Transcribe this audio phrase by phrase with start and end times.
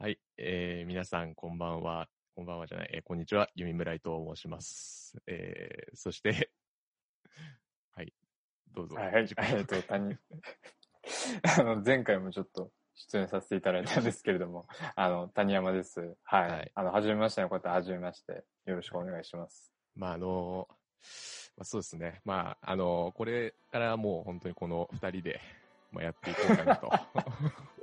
[0.00, 2.08] はい、えー、皆さんこんばんは。
[2.36, 3.48] こんばんはじゃない、えー、こんにちは。
[3.56, 5.16] 弓村井と申します。
[5.26, 6.50] えー、そして、
[7.96, 8.12] はい、
[8.72, 8.94] どうぞ。
[8.94, 10.14] はい、えっと、谷、
[11.58, 16.16] あの、前回もちょっと出演させていただいたんですけれども、あの、谷山です。
[16.22, 16.48] はい。
[16.48, 18.44] はいあの、はじめましての方、はじめまして。
[18.66, 19.74] よろしくお願いします。
[19.96, 20.68] まあ、あの
[21.56, 22.20] まあ、そうですね。
[22.24, 25.40] まあ、あのこれからもう本当にこの二人で、
[25.90, 26.88] まあ、やっていこうかなと。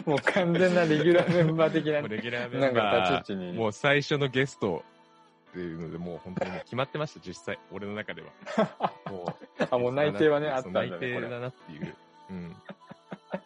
[0.06, 3.58] もう完全なレギュラーメンバー的なレギュラーメなんンバか立ち位置ー、に。
[3.58, 4.84] もう最初のゲスト
[5.50, 7.58] っていうので、もう本当に決まってました、実際。
[7.70, 8.92] 俺の中では。
[9.08, 11.38] もう、あ、もう内定はね、あったそんだね、う内定だ。
[11.38, 11.94] なっていう。
[12.30, 12.56] うん。
[13.30, 13.38] ちょ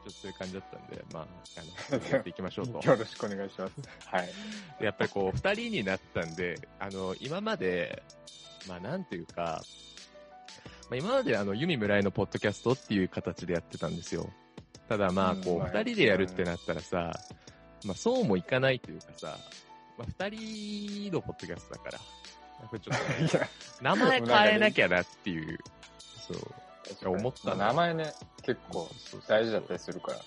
[0.00, 1.26] っとそういう感じだったんで、まあ、
[1.58, 2.80] あの、やっていきましょうと。
[2.90, 3.72] よろしくお願いします。
[4.06, 4.26] はい。
[4.78, 8.02] でやっぱりこう、二人になったんで、あの、今まで、
[8.66, 9.62] まあなんていうか、
[10.88, 14.30] まあ今まであの、ユミ村井のポッドキャストっていう形でやってたんですよ。
[14.88, 17.12] ただまあ、こう、二人でやるってなったらさ、
[17.84, 19.38] まあそうもいかないというかさ、
[19.98, 23.46] まあ二人のポッドキャストだから、やっぱりちょっと
[23.82, 25.58] 名前変えなきゃなっていう、
[26.28, 26.34] そ
[27.08, 28.88] う、思った名前ね、結構
[29.26, 30.18] 大事だったりするから。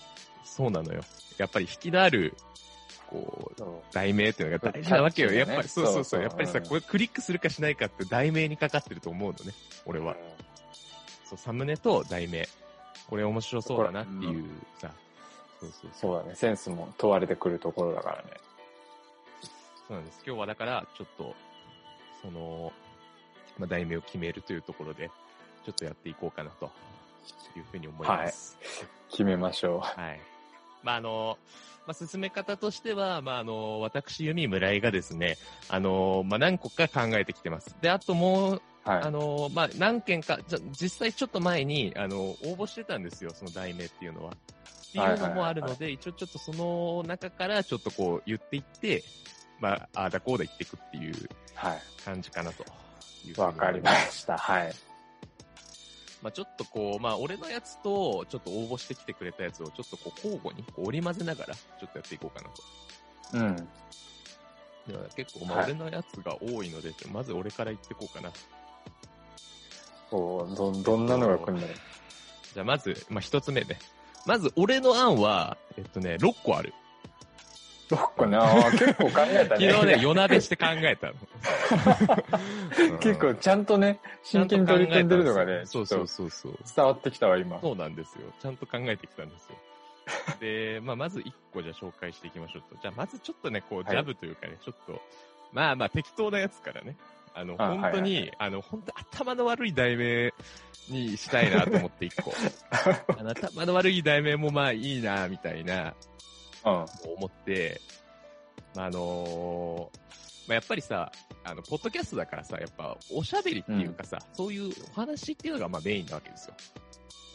[0.44, 1.02] そうなのよ。
[1.38, 2.34] やっぱり引きのある、
[3.08, 5.32] こう、題名っていうのが大事なわけよ。
[5.32, 6.22] やっぱり、そうそうそう。
[6.22, 9.54] やっぱりさ、うんこれクリックするかしないかって題名にかかってると思うのね。
[9.86, 10.16] 俺は。
[11.24, 12.48] そう、サムネと題名。
[13.10, 14.44] これ面白そうだなっていう
[14.78, 14.90] さ。
[15.60, 15.90] そうそうそう。
[15.92, 18.22] そうだね、センスも問われてくるところだからね。
[19.88, 20.22] そうなんです。
[20.24, 21.34] 今日はだから、ちょっと、
[22.22, 22.72] その、
[23.58, 25.10] まあ、題名を決めるというところで、
[25.66, 26.70] ちょっとやっていこうかなと
[27.56, 28.56] いうふうに思います。
[29.10, 29.80] 決めましょう。
[29.80, 30.20] はい。
[30.84, 31.36] まあ、あの、
[31.86, 35.36] まあ、進め方としては、まあ、あの、私、弓村井がですね、
[35.68, 37.74] あの、まあ、何個か考えてきてます。
[37.80, 39.02] で、あともう、はい。
[39.02, 44.32] あの、まあ、何件か、じゃ、実際ちょっと前に、あの、応募してたんですよ、その題名っていうのは。
[44.32, 49.04] っていうのもあるので、一応ちょっとその中からちょっとこう言っていって、
[49.60, 51.82] まあ、ああだこうだ言っていくっていうはい。
[52.04, 52.64] 感じかなと
[53.26, 54.36] いうふうにわかりました。
[54.36, 54.72] はい。
[56.22, 62.62] まあ、ちょっとこう、まあ、俺のやつと、ちょっと応募してきてくれたやつを、ちょっとこう、交互にこう織り交ぜながら、ちょっとやっていこうかなと。
[63.34, 63.56] うん。
[63.56, 68.30] だから結構、まあ、はい俺のやつが多いので、まず俺から言っていこうかな。
[70.10, 71.76] そう、ど、どんなのが来るんだろう。
[72.54, 73.78] じゃあ、まず、まあ、一つ目ね。
[74.26, 76.74] まず、俺の案は、えっとね、6個ある。
[77.90, 79.70] 6個ね、あー結構考えたね。
[79.72, 81.14] 昨日ね、夜鍋して考えたの。
[83.00, 86.58] 結構ちゃんとね、真剣に取り組んでるのがね、そうそうそうそう。
[86.74, 87.60] 伝わってきたわ、今。
[87.60, 88.32] そうなんですよ。
[88.40, 89.56] ちゃんと考えてきたんですよ。
[90.40, 92.80] で、まあ、まず1個じゃあ紹介していきましょうと。
[92.80, 95.00] じゃあ、まずちょっとね、こう、はいジャブというかね、ちょっと、
[95.52, 96.96] まあまあ、適当なやつからね。
[97.34, 100.32] あの、あ本当に、はいはいあの、本当頭の悪い題名
[100.88, 102.32] にしたいなと思って1個。
[103.18, 105.94] あの頭の悪い題名もまあいいな、みたいな、
[106.64, 106.72] うん。
[107.14, 107.80] 思って、
[108.74, 109.90] まあ、あの
[110.46, 111.12] まあ、やっぱりさ、
[111.44, 116.54] あの、ポッドキャストだからさ、やっぱ、おしゃべりっていうかさ、そういうお話っていうのが、まあ、メインなわけですよ。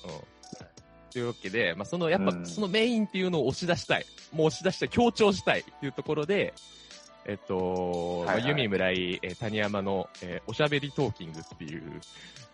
[0.05, 0.35] うん。
[1.11, 4.05] というわけで、まあ、その、やっぱう、んそのメインっていうのを押し出したい。
[4.31, 6.53] もう押し出したい、強調したいっていうところで、
[7.27, 12.01] えっと、はいはいまあ、ユミ村井、えー谷山の、えーおしゃべりトーキングっていう、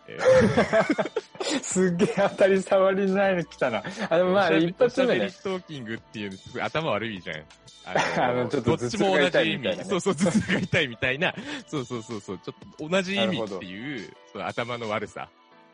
[0.08, 1.22] えー
[1.62, 3.82] すっげえ当たり障りないの来たな。
[4.08, 5.32] あ、でもまあ、一発目ねおしゃべり。
[5.32, 7.36] トーキングっていう、頭悪いじゃん。
[7.84, 9.76] ああのちょっとどっちも同じ意味。
[9.76, 11.34] ねそうそう、頭痛が痛いみたいな。
[11.66, 12.38] そうそうそうそう。
[12.38, 15.28] ちょっと同じ意味っていう、その頭の悪さ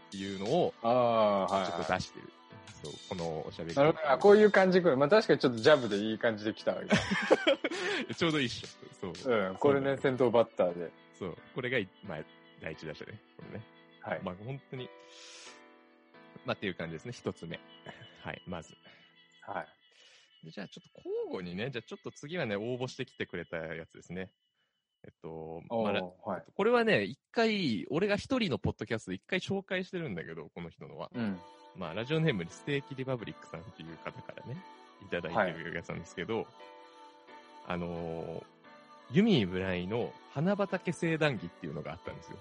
[0.08, 2.28] っていうのを、ちょっとは出してる。
[2.82, 3.76] そう、このおしゃべりい。
[3.76, 4.10] なるほど。
[4.10, 4.96] あ、こういう感じ来る。
[4.96, 6.82] まあ確かにちょっとジャブでいい感じで来たわ。
[8.16, 8.68] ちょうどいいっしょ。
[9.00, 9.12] そう。
[9.24, 9.56] 今うん。
[9.56, 10.90] これね、先頭バッターで。
[11.18, 11.36] そう。
[11.54, 12.18] これが、まあ、
[12.60, 13.20] 第一打者ね。
[13.36, 13.64] これね。
[14.00, 14.20] はい。
[14.22, 14.88] まあ、本当に、
[16.44, 17.12] まあ、っていう感じですね。
[17.12, 17.58] 一つ目。
[18.22, 18.74] はい、まず。
[19.42, 19.66] はい。
[20.44, 24.30] でじゃあちょっと交互にね、じゃあちょっと次はね、応募してきてくれたやつですね。
[25.04, 26.44] えっと、まあらはい。
[26.54, 31.10] これはね、一回、俺が一人のポッドキャストで一回紹介してるんだけど、この人のは。
[31.14, 31.40] うん。
[31.78, 34.60] まあ、ラジオネームにステーキリパブリックさんっていう方からね、
[35.02, 36.46] いただいてるやつなんですけど、
[37.68, 42.36] あのー、ユミブライの花畑聖談義っていうのがあったんですよ。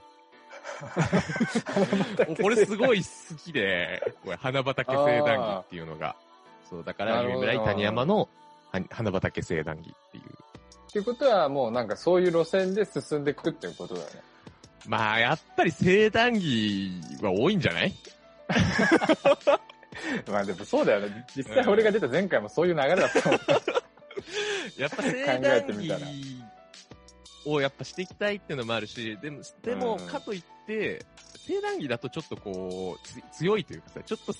[2.42, 3.10] これすごい好
[3.44, 6.16] きで、これ花畑聖談義っていうのが。
[6.70, 8.28] そう、だから、ユミブライ谷山の
[8.72, 10.24] は花畑聖談義っていう。
[10.24, 14.22] っていうことはもうなんかそういう路線で進んでいくっていうことだよね。
[14.88, 16.92] まあ、やっぱり聖談義
[17.22, 17.94] は多いんじゃない？
[20.28, 21.26] まあでもそうだよね。
[21.36, 23.40] 実際俺が出た前回もそういう流れだったもん。
[24.78, 26.44] やっぱ聖 考え談てみたら義
[27.46, 31.06] をやっぱしていきたいっていうのもあるし、でも、でも、うんかといって、
[31.36, 34.34] 聖談義だとちょっとこう、つ強いというかさ、ちょっと、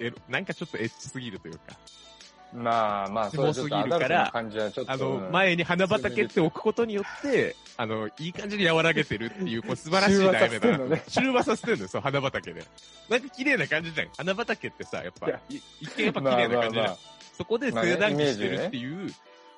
[0.00, 1.76] えなんかちょっとエッチすぎるというか、
[2.54, 4.32] まあまあ、キモすぎるから。
[4.32, 4.42] あ
[4.96, 10.96] の、うん前に花畑って置くことによって、あの、いい感じに和らげてるっていう、こう素晴らしい題名だな。
[10.98, 12.62] 中和させてる のよ、そう、花畑で。
[13.08, 14.08] なんか綺麗な感じじゃん。
[14.16, 15.62] 花畑ってさ、やっぱ一
[15.96, 16.84] 見やっぱ綺麗な感じじゃん。
[16.84, 19.10] まあまあまあそこで静電気してるっていう、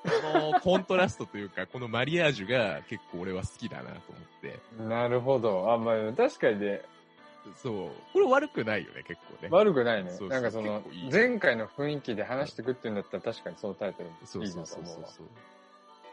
[0.02, 4.58] このコントラストというか、このマリアージュが結構俺は好きだなと思って。
[4.88, 5.70] なるほど。
[5.70, 6.80] あ、まあ、確かにね、
[7.54, 7.90] そう。
[8.12, 9.48] これ悪くないよね、結構ね。
[9.50, 10.10] 悪くないね。
[10.10, 15.08] そうそうなんかそのいい、前回の雰囲気で話してくっていうんだったら確かにそのタイトルいいそうそうそうなと思うわ。
[15.08, 15.26] そう。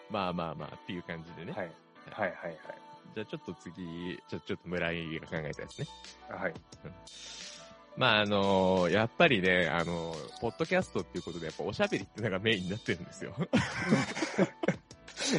[0.10, 1.54] まあまあまあっていう感じでね。
[1.54, 1.72] はい。
[2.12, 2.58] はいはい
[3.16, 5.88] じゃあちょっと次、ちょ、ちょっと村井が考えたやつね。
[6.30, 6.42] はい。
[6.42, 6.54] はい。
[7.96, 13.36] まああのやっぱりね、あのポッドキャストっていうことで、やっぱおしゃべりってのがメインになってるんですよ。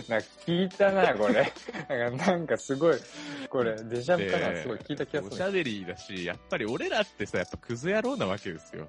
[0.08, 1.52] なんか聞いたな、これ。
[1.88, 2.96] なんか、なんかすごい、
[3.48, 5.34] これ、デジャブかな、すごい聞いた気がする。
[5.34, 8.88] おしゃべりだし、やっぱり俺らってさ、やっぱクズ野郎なわけですよ。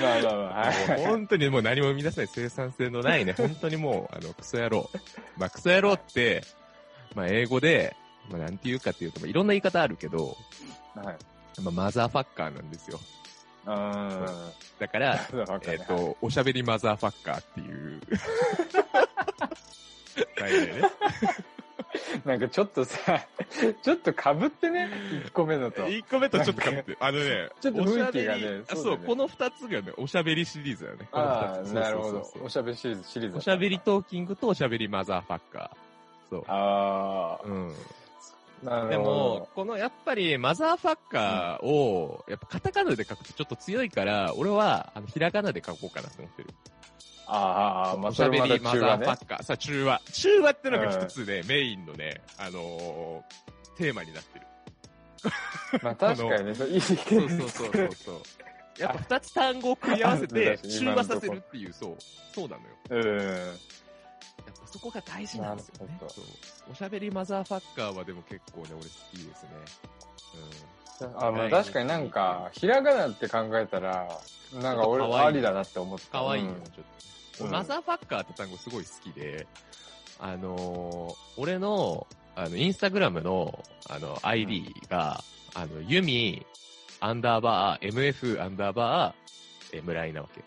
[0.00, 4.90] まあまあまあ、本当にもう何も生み出せない生産性のないね、 本当にもう、あの、クソ野郎。
[5.36, 6.42] まあ、クソ野郎って、
[7.14, 7.96] まあ、英語で、
[8.28, 10.36] まあ、なんて言うかっていうと、まあ、いろんな言い方あるけど、
[10.94, 11.16] はい。
[11.60, 13.00] まあ、マザーファッカーなんですよ。
[14.78, 15.18] だから、
[15.66, 18.00] えっ、ると、おしゃべりマザーファッカーっていう。
[20.80, 20.88] ね。
[22.24, 23.26] なんかちょっとさ、
[23.82, 24.90] ちょっと被ってね、
[25.26, 25.82] 1個目のと。
[25.86, 31.08] 1個目とちょっとかぶって、あのね、ちょっと雰囲気がねおしゃべりあそうだねそう、この2つがね、おしゃべりシリーズだよね。
[31.12, 32.32] ああ、なるほど。
[32.42, 36.30] おしゃべりシリーズ、シリーズだおしゃべりトーキングとおしゃべりマザーファッカー。
[36.30, 36.44] そう。
[36.46, 37.74] あうん。
[38.62, 46.48] でも、このやっぱりマザーファッカーを、やっぱカタカナで書くとちょっと強いから、俺は、あの、ひらがなで書こうかなと思ってる。
[46.48, 46.54] ど。
[47.26, 49.04] ああ、まあ、おしゃべりマザーフ。
[49.04, 49.42] ァッカー。
[49.42, 50.00] さあ、中和。
[50.12, 54.46] 中和ってのが一つね、メインのね、あのーテーマになってる。
[55.82, 58.22] まあ 確かにね、いいそうそうそうそうそう。
[58.80, 61.96] やっぱ二つ単語を組み合わせて、 あ中和させるっていう、そう。
[62.34, 62.68] そうなのよ。
[62.90, 63.58] うん。
[64.70, 65.98] そこが大事なんですよね。
[66.70, 68.80] おしゃべりマザーファッカーはでも結構ね、俺好
[69.12, 69.48] きですね。
[71.16, 74.08] あまあ確かになんか、ひらがなって考えたら、
[74.54, 76.06] なんか俺ありだなって思った。
[76.08, 76.74] かわいいよ、うんちょっ
[77.38, 77.44] と。
[77.44, 79.46] うんマザーファッカーって単語すごい好きで、
[80.18, 85.22] あのー俺の、あの、インスタグラムの、あの、ID が、
[85.54, 86.44] あの、ユミ、
[87.00, 90.42] アンダーバー、MF アンダーバー、え、村井なわけ。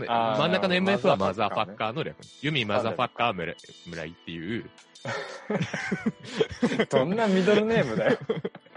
[0.00, 2.16] 真ん中の MF はママザーファッカーの略。
[2.42, 3.54] ユミマザーファッカー村
[3.86, 4.70] 村井っていう、
[6.90, 8.18] どんなミドルネームだよ。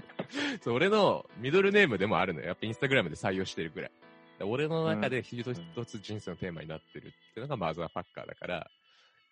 [0.61, 2.47] そう、俺のミドルネームでもあるのよ。
[2.47, 3.91] やっぱインスタグラムで採用してるぐらい。
[4.39, 8.69] で俺の中で一つ一つ人生のテーマになってるっていうのがマザーファッカーだから、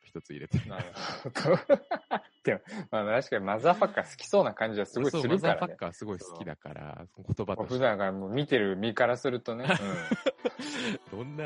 [0.06, 0.68] 一つ入れてる。
[0.70, 0.86] なる
[1.24, 1.36] ほど。
[2.44, 2.62] でも、
[2.92, 5.40] まあ確かにマザーファッカー好きそうな感じはすごいするからね。
[5.40, 7.74] ザーファッカーすごい好きだから、言葉として。
[7.76, 9.68] 普段からもう見てる身からするとね。
[11.12, 11.44] どんな、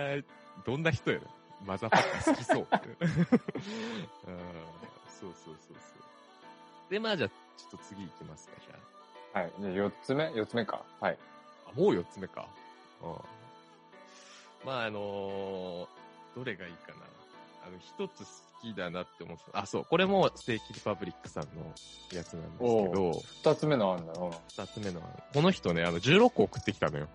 [0.66, 1.26] どんな人やな。
[1.66, 2.68] マザーファッカー好きそう。
[4.28, 4.38] うん、
[5.08, 6.92] そうそうそうそう。
[6.92, 9.42] で、まあじゃあ、ちょっと次行きますか、じゃうん。
[9.42, 9.74] はい。
[9.74, 10.84] じゃあ4つ目 ?4 つ目か。
[11.00, 11.18] はい。
[11.66, 11.70] あ。
[11.70, 12.48] あ、もう四つ目か。
[13.02, 13.16] うん。
[14.66, 15.88] まああのー
[16.36, 17.06] どれがいいかな。
[17.66, 18.26] あの、一つ好
[18.62, 19.60] きだなって思ってた。
[19.60, 21.50] あ、そう、これもステーキリパブリックさんの
[22.14, 24.34] やつなんですけど、2つ目のあんだよ。
[24.50, 25.02] 二つ目の、
[25.34, 27.08] この人ね、あの、16個送ってきたのよ。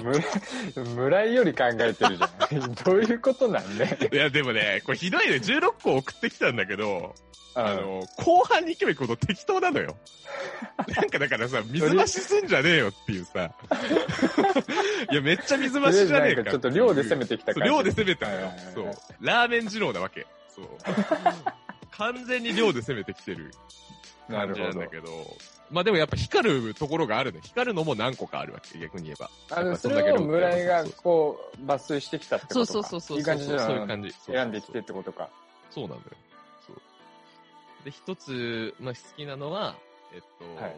[0.00, 2.74] 村村井より考えてるじゃん。
[2.84, 5.36] どういうことなんで、いや、でもね、これひどいね。
[5.36, 7.14] 16個送ってきたんだけど、
[7.56, 9.96] ああの、後半に行けば行くほど適当なのよ。
[10.94, 13.50] なんかだからさ、水増しすんじゃねえよっていうさ。
[15.10, 17.74] いや、めっちゃ水増しじゃねえかちょっと量で攻めてきたそう感じ。
[17.74, 18.52] 量で攻めたのよ。
[18.74, 18.94] そう。
[19.20, 20.26] ラーメン二郎なわけ。
[20.54, 20.66] そう。
[21.92, 23.50] 完全に量で攻めてきてる
[24.28, 25.36] 感じなんだけど。
[25.70, 27.40] まあでもやっぱ光るところがあるの。
[27.40, 29.30] 光るのも何個かあるわけ、逆に言えば。
[29.50, 32.66] あの、それを村井がこう、抜粋してきたってことか。
[32.66, 33.18] そうそうそうそう。
[33.18, 34.12] いい感じじゃそういう感じ。
[34.26, 35.30] 選んできてってことか。
[35.70, 36.16] そうなんだよ。
[37.86, 39.76] で、一つ、まあ、好きなのは、
[40.12, 40.76] えっと、はい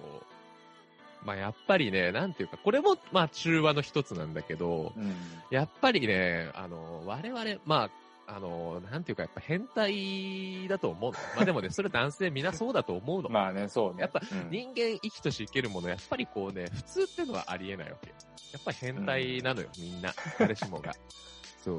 [1.24, 5.14] まあ、やっぱりね、なんていうか、これも、まあ、中和の一つなんだけど、うん。
[5.50, 7.90] やっぱりね、あの、我々、ま
[8.26, 11.18] あ、あの、なんていうか、やっぱ変態だと思うの。
[11.34, 13.30] まあでもね、 それ男性みんなそうだと思うの。
[13.30, 14.02] まあね、そうね。
[14.02, 18.10] やっぱうん人間生きとし生けるもの、やっぱりこうね、普通ってのはありえないわけ。
[18.10, 18.14] や
[18.58, 20.12] っぱり変態なのよ、みんな。
[20.38, 20.94] 誰しもが。
[21.64, 21.78] そう。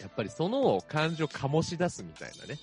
[0.00, 2.58] やっぱりその感情を醸し出すみたいなね。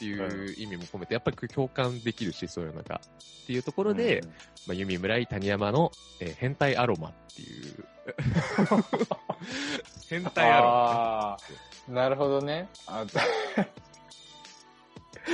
[0.00, 3.02] っていう意味も込めて、やっぱり共感できるし、そういうのが。
[3.04, 3.08] っ
[3.46, 4.34] ていうところで、うんま
[4.70, 7.84] あ、弓村井谷山の、えー変態アロマっていう。
[10.08, 10.66] 変態アロ
[11.88, 12.70] マ、なるほどね。
[12.86, 13.10] あね。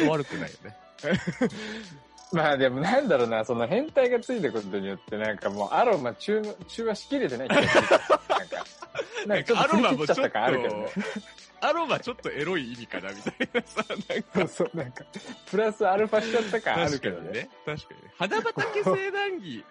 [0.09, 0.77] 悪くないよね。
[2.33, 7.81] まあでもなんだろうな、その変態がついたことによって、なんかもうアロマ中の、中和しきれてない気がする。
[7.81, 7.91] なん
[8.49, 8.67] か、
[9.27, 10.87] なんかちょっと振り切っちゃった感あるけどね。
[11.61, 14.41] アロマちょっとエロい意味かなみたいなさ、なんか。
[14.41, 15.05] そうそう、なんか、
[15.51, 17.33] プラスアルファしちゃった感あるけどね。
[17.33, 17.49] ね。
[17.65, 18.13] 確かにね。
[18.19, 19.65] 花畑生談義。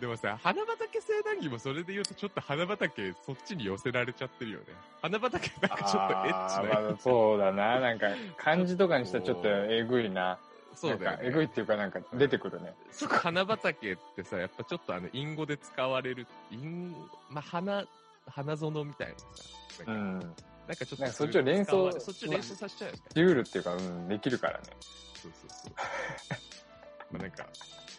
[0.00, 4.66] でもさ、花畑生談義もそれで言うとちょっと花畑そっちに寄せられちゃってるよね。
[5.00, 6.80] 花畑なんかちょっとエッチな。
[6.82, 7.80] まあそうだな。
[7.80, 10.38] なんか、漢字とかにしたらちょっとえぐいな。
[10.74, 11.28] そうだよ、ね。
[11.28, 12.74] えぐいっていうかなんか出てくるね。
[12.92, 16.94] ちょっと花畑ってさ、やっぱちょっとあの、隠語で使われる、隠、
[17.30, 17.84] まあ、花、
[18.26, 19.26] 花園みたいなさ。
[19.86, 20.34] うなんか、ん。
[20.66, 23.02] なんかちょっとそっちを連想そっちを連想させちゃうよね。
[23.14, 24.64] ジュールっていうか、うん、できるからね。
[25.14, 25.74] そうそうそう。
[27.12, 27.46] まあなんか、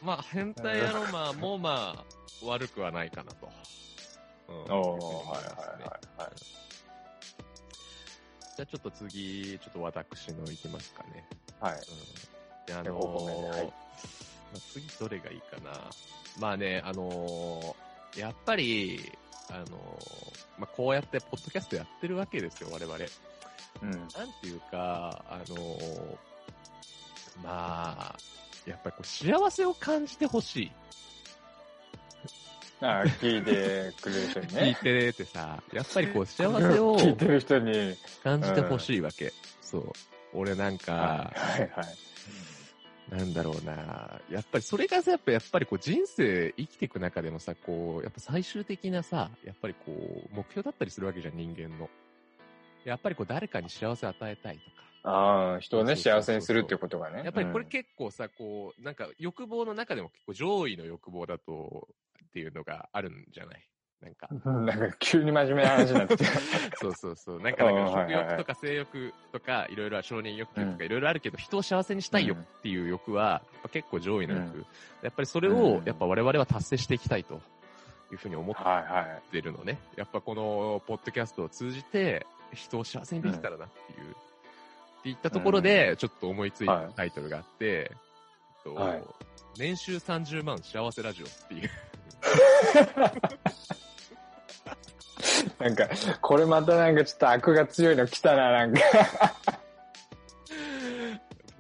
[0.02, 2.06] まあ変態アロマもまあ
[2.46, 3.50] 悪くはないかなと。
[4.48, 6.32] うんおー、はいはいはいはい。
[8.56, 11.28] じゃあちょっと次、ちょっと私のいきますかね。
[11.60, 11.74] はい。
[11.74, 11.80] うん。
[12.66, 13.72] であでのお米ねはいま
[14.56, 15.72] あ、次どれがいいかな。
[16.40, 17.86] まあね、あのー
[18.20, 19.12] やっぱり、
[19.50, 19.70] あのー
[20.58, 22.98] まあこうやってポッドキャストやってるわけですよ、我々。
[23.82, 23.92] うん。
[23.92, 24.10] なん
[24.42, 26.16] ていうか、あのー
[27.44, 28.16] まあ、
[28.66, 30.72] やっぱりこう幸せを感じてほしい。
[32.82, 34.76] ああ、聞いてくれる人に 聞いね。
[34.82, 37.98] ててさ、やっぱりこう幸せを 聞いてる人に。
[38.24, 39.34] 感じてほしいわけ。
[39.62, 39.92] そう。
[40.34, 40.94] 俺なんか、
[41.34, 41.98] はいはいはい。
[43.10, 44.20] なんだろうな。
[44.30, 51.90] やっぱりそれがさ、やっぱやっぱりこう人生生きていく中でもさ、こう、やっぱ最終的なさ、やっぱりこう、目標だったりするわけじゃん、人間の。
[52.84, 54.76] やっぱりこう誰かに幸せを与えたいとか。
[55.04, 57.24] ああ、人をね、幸せにするっていうことがね。
[57.24, 61.88] やっぱりこれうん結構さ、こう、なんか欲望の中でも結構上位の欲望だと、
[62.26, 63.70] っていうのがあるんじゃない？
[64.06, 64.28] なんか。
[64.30, 66.40] う んなんか急に真面目な話になってきた。
[66.78, 67.42] そうそうそう。
[67.42, 74.58] なんか、なんか食欲とか性欲とか、いろいろ承認欲求とうんかいろいろあるけど、人を幸せにしたい欲うんっていう欲は、やっぱ結構上位の欲。
[74.58, 74.66] うん
[75.02, 77.36] やっぱりそれを、やっぱ我々は達成していきたいと
[78.12, 79.22] いうふうに思っはいはい。
[79.32, 79.78] てるのね。
[79.96, 84.12] やっぱこの、ポッドキャストを通じて、人を幸せにできたらなっていう。
[84.12, 84.16] っ
[85.04, 89.04] ていったところで、ちょっと思いついたタイトルがあって、えっとはい
[89.58, 91.70] 年収30万幸せラジオっていう。
[95.60, 95.88] なんか、
[96.22, 98.82] これまたなんかちょっと悪が強いの来たな、なんか。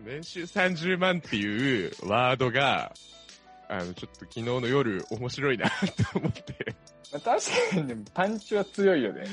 [0.03, 2.93] 年収30万っていうワードが、
[3.67, 5.69] あの、ちょっと昨日の夜面白いな
[6.13, 6.75] と思って。
[7.11, 9.25] 確かにね、パンチは強いよね。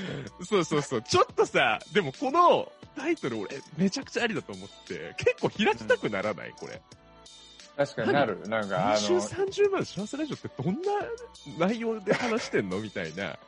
[0.49, 1.03] そうそうそう。
[1.03, 6.81] ちょっとさ、でもこのタイトル俺めちゃくちゃありだと思って、結構開きたくならないこれ。
[7.77, 8.39] 確かになる。
[8.49, 12.81] なんか、あ年収の、30万幸せラジオってどんな内容で話してんの？
[12.81, 13.39] みたいな。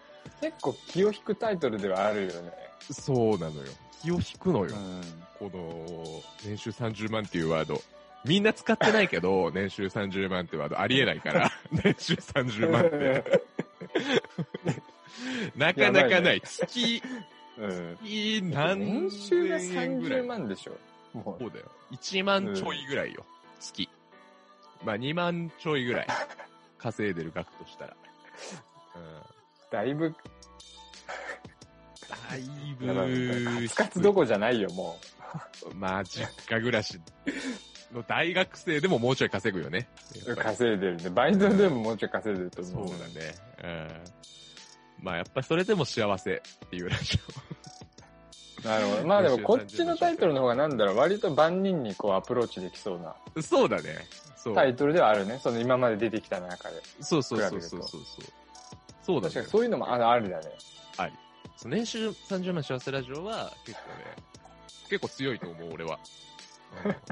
[0.40, 2.52] 結構気を引くタイトルではあるよね。
[2.90, 3.72] そうなのよ。
[4.02, 4.74] 気を引くのよ。
[4.74, 5.02] うん。
[5.38, 7.80] この、年収30万っていうワード。
[8.24, 13.24] みんな使ってないけど、 年収30万ってワードありえないから、 年収30万って。
[15.56, 16.40] なかなかない。
[16.40, 17.02] 月、
[17.58, 17.98] うん。
[18.02, 20.76] 月何年収が円ぐらい30万でしょ。
[21.12, 21.70] もそうだよ。
[21.92, 23.24] 1万ちょいぐらいよ。
[23.60, 23.88] 月。
[24.84, 26.06] まあ2万ちょいぐらい。
[26.78, 27.96] 稼いでる額としたら。
[28.96, 29.33] うん。
[29.74, 30.14] う、だいぶ、
[32.28, 32.42] だい
[32.74, 34.98] ぶカツカツどこじゃないよ、も
[35.74, 37.00] まあ、実家暮らし
[37.92, 39.88] の大学生でももうちょい稼ぐよね。
[40.36, 41.10] 稼いでるね。
[41.10, 42.88] バイトでももうちょい稼いでると思う。
[42.88, 43.34] そうだね。
[43.62, 45.04] うん。
[45.04, 47.18] まあ、やっぱりそれでも幸せっていうラジ
[48.64, 49.06] なるほど。
[49.06, 53.42] まあでもこっちのタイトルの方がなんだろう、割と万人にこうアプローチできそうなオ。
[53.42, 54.06] そうだね。
[54.54, 55.38] タイトルではあるね。
[55.42, 56.80] その今まで出てきた中で。
[57.00, 58.00] そうそうそうそうそうそう。
[59.04, 59.46] そうだね確かに。
[59.46, 60.44] そういうのもああるだね。
[61.56, 63.94] そう年収30万幸せラジオは結構ね、
[64.88, 65.98] 結構強いと思う、俺は。
[66.84, 66.96] うん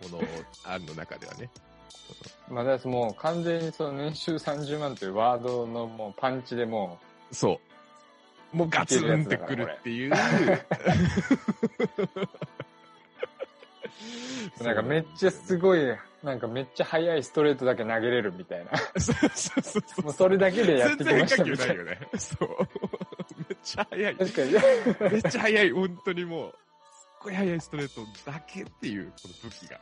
[0.00, 0.22] この
[0.64, 1.50] 案の中ではね。
[2.48, 6.98] まあだからもう完全にその年収30万というワードのもうパンチでも
[7.30, 7.60] そ
[8.52, 8.56] う。
[8.56, 10.12] もうガツンってくるっていう。
[14.60, 15.80] う、 なんかめっちゃすごい、
[16.22, 18.76] なんかめっちゃ速いストレートだけ投げれるみたいな。
[19.00, 20.02] そうそうそうそう。
[20.04, 21.74] もうそれだけでやって全きましたみたいな。
[21.76, 22.18] 然変化球ないよね。
[22.18, 22.48] そう。
[23.48, 24.16] めっちゃ速い。
[24.16, 25.12] 確かに。
[25.12, 25.70] めっちゃ速い。
[25.70, 26.56] 本当にもう、すっ
[27.22, 29.80] ごい速いストレートだけっていう、この武器が。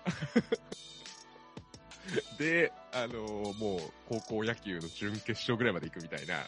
[2.38, 6.46] で、あのーもう、高校野球の準決勝ぐらいまで行くみたいな。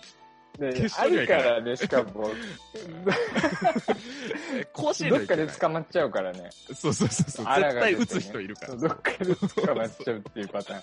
[0.61, 2.31] で決あるからね、しかも、
[4.75, 6.51] 甲子園どっかでで捕まっちゃうからね。
[6.75, 7.47] そうそうそうそう。
[7.47, 8.77] 絶対打つ人いるから。
[8.77, 10.83] どっかで捕まっちゃうっていうパターン。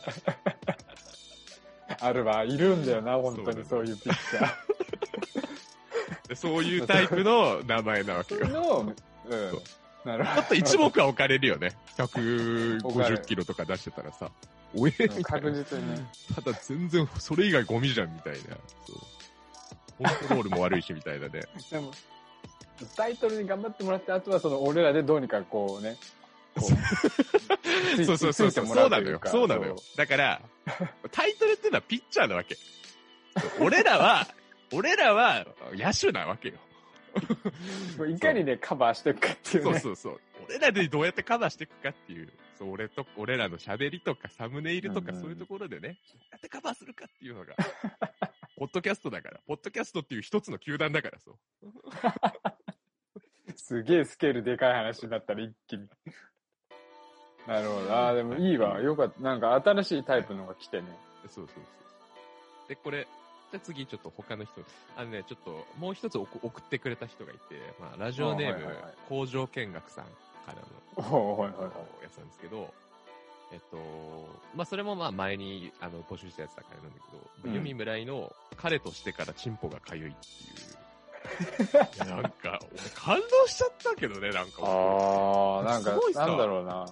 [2.02, 6.28] あるわ、いるんだよな、本当にそういうピッチャー。
[6.30, 8.48] でそういうタイプの名前なわけよ。
[8.48, 8.94] の、
[9.30, 9.62] うん。
[10.04, 11.78] なるほちょっと一目は置かれるよね。
[11.98, 14.32] 150キロとか出してたらさ。
[14.76, 15.52] おえ確な。
[15.52, 16.06] 実にね。
[16.34, 18.58] ただ全然それ以外ゴミじゃんみたいな。
[18.86, 19.17] そう。
[19.98, 21.42] コントロールも悪いしみたいなね。
[21.72, 21.92] でも、
[22.96, 25.98] タイトルに頑張ってもらって、あとはその俺らでどうにかこうね、
[26.58, 28.66] こう そうそうそうそう。
[28.68, 29.22] そうなのよ。
[29.26, 29.76] そうなのよ。
[29.96, 30.42] だから、
[31.12, 32.58] タイトルっていうのはピッチャーなわけ。
[33.60, 34.28] 俺らは、
[34.74, 36.56] 俺らは野手なわけよ。
[38.08, 39.72] いかにね、カバーしていくかっていうね。
[39.74, 40.20] そうそうそう。
[40.48, 45.90] 俺らでどうやってカバーしていくかっていう、そう、俺と、俺らの喋りとかサムネイルとかそういうところでね、どう
[46.32, 47.56] やってカバーするかっていうのが、
[48.58, 51.38] ポッドキャストだから、ポッドキャストっていう一つの球団だから、そう。
[53.56, 55.88] すげえスケールでかい話になったら一気に。
[57.46, 57.94] なるほど。
[57.94, 58.82] ああ、でもいいわ。
[58.82, 59.22] よかった。
[59.22, 60.88] なんか新しいタイプのが来てね。
[61.28, 61.64] そうそうそう。
[62.68, 63.08] で、これ、
[63.52, 64.62] じゃあ次ちょっと他の人、
[64.98, 67.40] あのね、ちょっともう一つ送送ってくれた人がいて、
[67.80, 70.12] まあ、ラジオネーム、あはいはいはい工場見学さんか
[70.48, 72.04] らのおおはいはいはい。
[72.04, 72.74] やつなんですけど、
[73.52, 73.78] えっと、
[74.56, 80.78] まあ、それもまあ前にあの募集したやつだからなんだけど、うんユミ村井の彼としてからチンポがかゆいっていう。
[81.96, 84.64] い やなんか、俺感動しちゃったけどね、なんか。
[84.64, 86.86] ああ、なんかなんだろうな。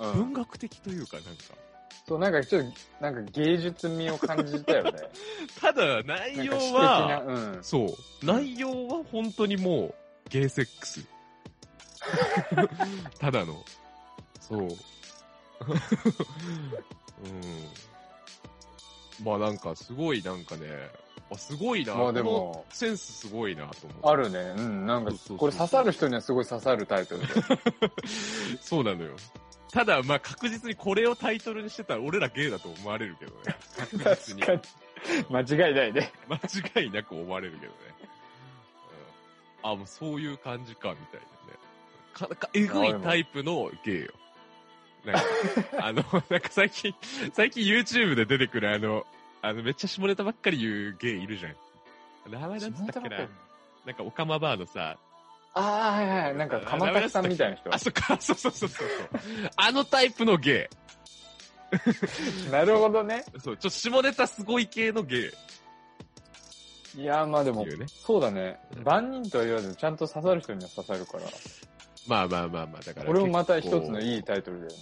[0.00, 0.14] うん。
[0.14, 1.32] 文学的というか、なんか。
[2.06, 4.92] そう、なんかちょっと、なんか芸術味を感じたよね。
[5.60, 7.64] ただ、内容は、うん。
[7.64, 9.94] そう、内容は本当にもう、
[10.28, 11.06] ゲーセックス。
[13.20, 13.64] ただの。
[14.40, 14.68] そう。
[15.70, 15.72] う
[19.22, 19.24] ん。
[19.24, 20.66] まあなんか、すごいなんかね、
[21.32, 21.94] あすごいな。
[21.94, 24.08] まあでこのも、センスすごいなと思って。
[24.08, 24.38] あるね。
[24.56, 24.86] うん。
[24.86, 27.26] なんかそうそうそう、これ刺さる人にはすごい刺さるタイトルで。
[28.60, 29.16] そうなのよ。
[29.72, 33.56] ただ、まあ確実にこれをタイトルにしてたら俺らゲイだと思われるけどね。
[33.76, 34.42] 確実に。
[34.42, 35.24] 確かに。
[35.30, 36.12] 間違いないね。
[36.28, 37.78] 間違いなく思われるけどね。
[39.64, 41.58] うん、あ、もうそういう感じか、みたいなね。
[42.12, 44.12] か、か、えぐいタイプのゲイよ。
[45.04, 45.22] なんか、
[45.78, 46.94] あの、なんか最近、
[47.32, 49.06] 最近 YouTube で出てくるあの、
[49.42, 51.54] あの、めっちゃ下ネタばっかり言うゲイいるじゃん。
[52.30, 53.16] 名前なんつったっけな
[53.84, 54.96] なんか、オカマバーのさ、
[55.54, 56.36] ああ、はいはい。
[56.36, 57.78] なんか、鎌田さんみたいな人あ、。
[57.78, 58.88] そっか、そうそうそうそう。
[59.56, 60.70] あのタイプのゲ
[62.50, 63.24] なるほどね。
[63.36, 63.40] イ。
[63.40, 65.32] そう、ちょっと下ネタすごい系のゲ
[66.96, 67.02] イ。
[67.02, 68.84] いや、まあでもね、そうだねうん。
[68.84, 71.24] 万人とは言わず、ちゃんと刺さる人には刺さるから。
[72.06, 73.06] まあまあまあまあ、だから。
[73.06, 74.16] これもまた一つのい。
[74.16, 74.76] いいタイトルだよね。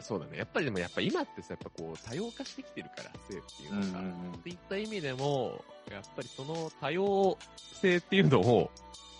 [0.00, 0.38] そうだね。
[0.38, 4.00] やっぱりでもやっぱ今ってさ、やっぱこう、多様化してきてるから、性っていうのが。
[4.36, 7.38] っていった意味でも、やっぱりその多様
[7.80, 8.70] 性っていうのを、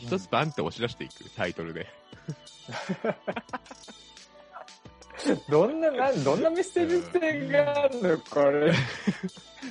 [0.01, 1.87] 一つバンって押し出していく、タイトルで。
[5.49, 8.19] どんな、なんどんなメッセージ性があるの？
[8.19, 8.75] これ。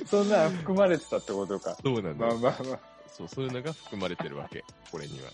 [0.06, 1.76] そんなん含まれてたってことか。
[1.84, 2.38] そうなんだよ。
[2.38, 5.30] まあまあまそう、そういうのが含まれてるわけ、これには。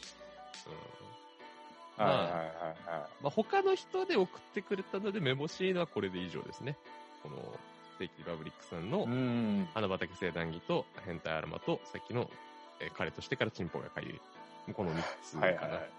[2.04, 3.10] はいはいはいはい。
[3.22, 6.76] まあ、他の人で送ってくれたので、めぼしいのはこれで以上ですね。
[7.24, 7.38] この、
[7.96, 9.68] ステーキリパブリックさんのうん。
[9.74, 12.30] 花畑生談義と変態アロマと、さっきの、
[12.80, 14.22] えー彼としてからチンポがかゆい。
[14.74, 15.46] この3つかな。
[15.48, 15.90] はいはいはい。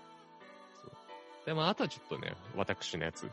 [0.83, 3.29] そうで、まあ、あとはちょっとね、私のやつ、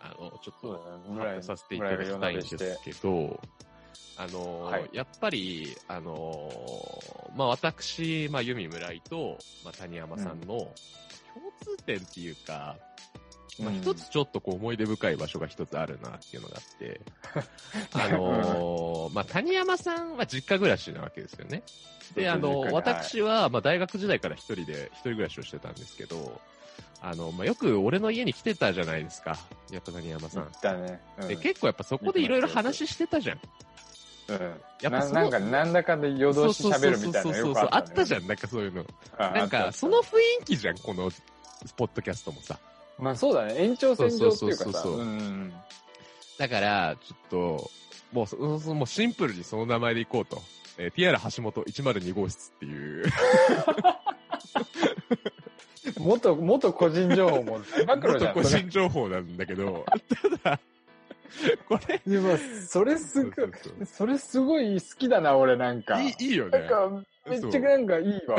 [0.00, 0.72] あの、ちょっと。
[0.72, 3.40] 発表させていただきたいんですけど、
[4.16, 4.90] あの、はい。
[4.92, 7.02] やっぱり、あの、
[7.36, 10.70] まあ、私、まあ、ユミ村井と、まあ、谷山さんの共
[11.60, 12.76] 通点っていうか、
[13.60, 13.76] まあ、うん。
[13.76, 17.00] 一つちょっとこう思い出深い場所が一つあるなっていうのがあって、
[17.94, 21.62] あのーまあ、谷山さんは実家暮らしなわけですよね。
[22.14, 26.40] で、あの、私は、まあ、大学時代から一人で、一人暮らしをしてたんですけど、
[27.00, 29.38] あの、まあ、よく俺の家に来てたじゃないですか、
[29.70, 30.48] やっぱ谷山さん。
[30.62, 31.00] だね。
[31.20, 33.40] うんで、結構やっぱそこでいろいろ話してたじゃん。
[34.28, 34.40] うん。
[34.82, 37.68] やっぱななんか、なんだかんだ夜通し喋るみたいなのよくあった、ね。
[37.72, 38.84] あったじゃん、なんかそういうの。
[39.16, 41.10] あなんか、その、雰囲気じゃん、この、
[41.76, 42.58] ポッドキャストもさ。
[42.98, 43.54] まあそうだね。
[43.56, 44.64] 延長線上っていうかさ。
[44.64, 45.52] そうそうそうそううんうん
[46.38, 47.70] だから、ちょっと、
[48.12, 50.40] もうそ、そもうシンプルにその名前でいこうと。
[50.78, 53.04] えーティアラ橋本102号室っていう。
[55.98, 57.62] 元、元個人情報も暴
[58.08, 58.34] 露じゃん。
[58.34, 59.84] 元個人情報なんだけど、
[60.42, 60.60] ただ、
[61.68, 63.32] これ、でも、それすごい
[63.86, 66.00] それすごい好きだな、俺なんか。
[66.00, 66.68] いい、いいよねなん。
[66.68, 68.38] か、めっちゃなんかいいわ。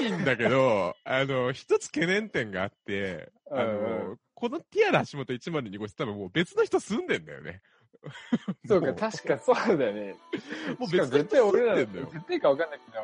[0.00, 7.60] いいんだけど、あの、一つ懸念点があって、あうんの、このティアラ橋本102号室多分もう別の人住んでんだよね。
[8.66, 10.16] そうか、も確かそうだよね。
[10.78, 12.08] もう別の人対俺らの、住んでんだよ。
[12.12, 12.98] 絶対かわかんないけど、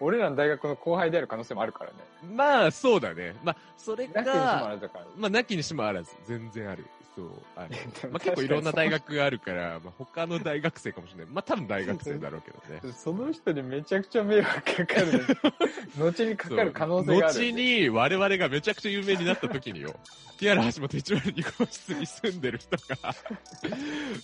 [0.00, 1.96] 俺らの大学の後輩である可能性もあるからね。
[2.34, 3.34] まあ、そうだね。
[3.42, 5.04] まあ、それなきにしもあか、らずだから。
[5.16, 6.84] まあ、なきにしもあらず、全然ある。
[7.14, 7.70] そう、ある。
[8.10, 11.26] まあ、結構いろんな大学があるから、まあ、他の大学生かもしれない。
[11.26, 12.92] まあ、多分大学生だろうけどね。
[12.96, 15.20] その人にめちゃくちゃ迷惑かかる、ね。
[15.98, 17.34] 後にかかる可能性がある。
[17.34, 19.94] 後に我々がめちゃくちゃ有名になった時によ、
[20.38, 23.14] ティアラ橋本102号室に住んでる人が、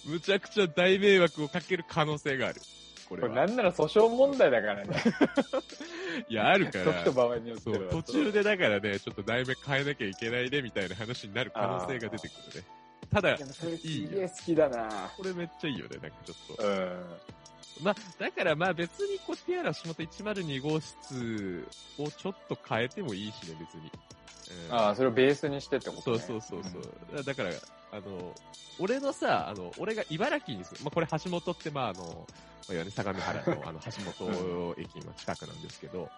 [0.07, 2.61] むちゃくちゃ大迷惑をかける可能性がある。
[3.11, 3.29] これは。
[3.29, 4.89] これなんなら訴訟問題だからね。
[6.31, 6.85] いや、あるから。
[6.85, 12.67] 時と場合によっては途中でだからね、ちょっと題名変えなきゃいけないね、みたいな話になる可能性が出てくるね。
[13.13, 16.63] ただいや、それすげえ好きだなこれめっちゃいいよね、なんかちょっと。
[16.63, 17.05] うん。
[17.83, 21.67] まあ、だからまあ別にこう、ティアラ橋本102号室
[21.99, 23.91] をちょっと変えてもいいしね、別に。
[24.51, 26.21] うんああ、それをベースにしてってことそうね。
[26.21, 26.79] そうそうそ
[27.19, 27.25] う。
[27.25, 27.51] だから、
[27.93, 28.35] あの、
[28.79, 32.11] 俺のさ、あの、俺が茨城に住む、まあ、これ橋本って、まあ、あの、ま
[32.71, 36.11] あ、いわゆる相模原の、 あの、橋本駅の近くなんですけど、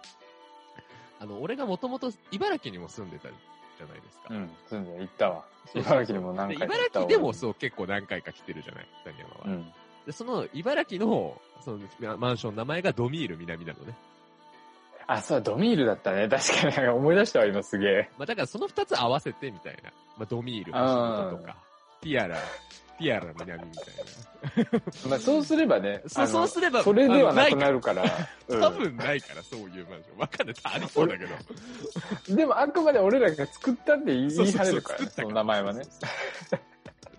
[1.19, 4.27] あの、俺がもともと茨城にも住んでたじゃないですか。
[4.31, 4.49] うん。
[4.67, 5.45] 住んで行ったわ。
[5.73, 9.41] 茨城にも何回かで行ったわ茨城でもそう結構何回か来てるじゃない、谷山は。
[9.45, 9.73] うん。
[10.05, 13.95] で、その茨城の、そのマンションの名前がドミール南なのね。
[15.07, 16.27] あ、そう、ドミールだったね。
[16.27, 18.09] 確かになんか思い出したわ、今すげえ。
[18.17, 19.91] まあだからその二つ合わせてみたいな。
[20.17, 21.55] まあドミール、橋本とか、
[22.01, 22.37] ティアラ、
[22.97, 24.81] ティアラ南みたいな。
[25.09, 26.01] まあそうすればね。
[26.07, 28.03] そうそうすればそれではなくなるから。
[28.47, 30.17] うん多分ないから、そういうマンション。
[30.19, 30.55] わかんない。
[30.63, 32.35] ありそうだけど。
[32.35, 35.83] でもあくまで俺らが作ったって言い張れるからね、作ったその名前はね。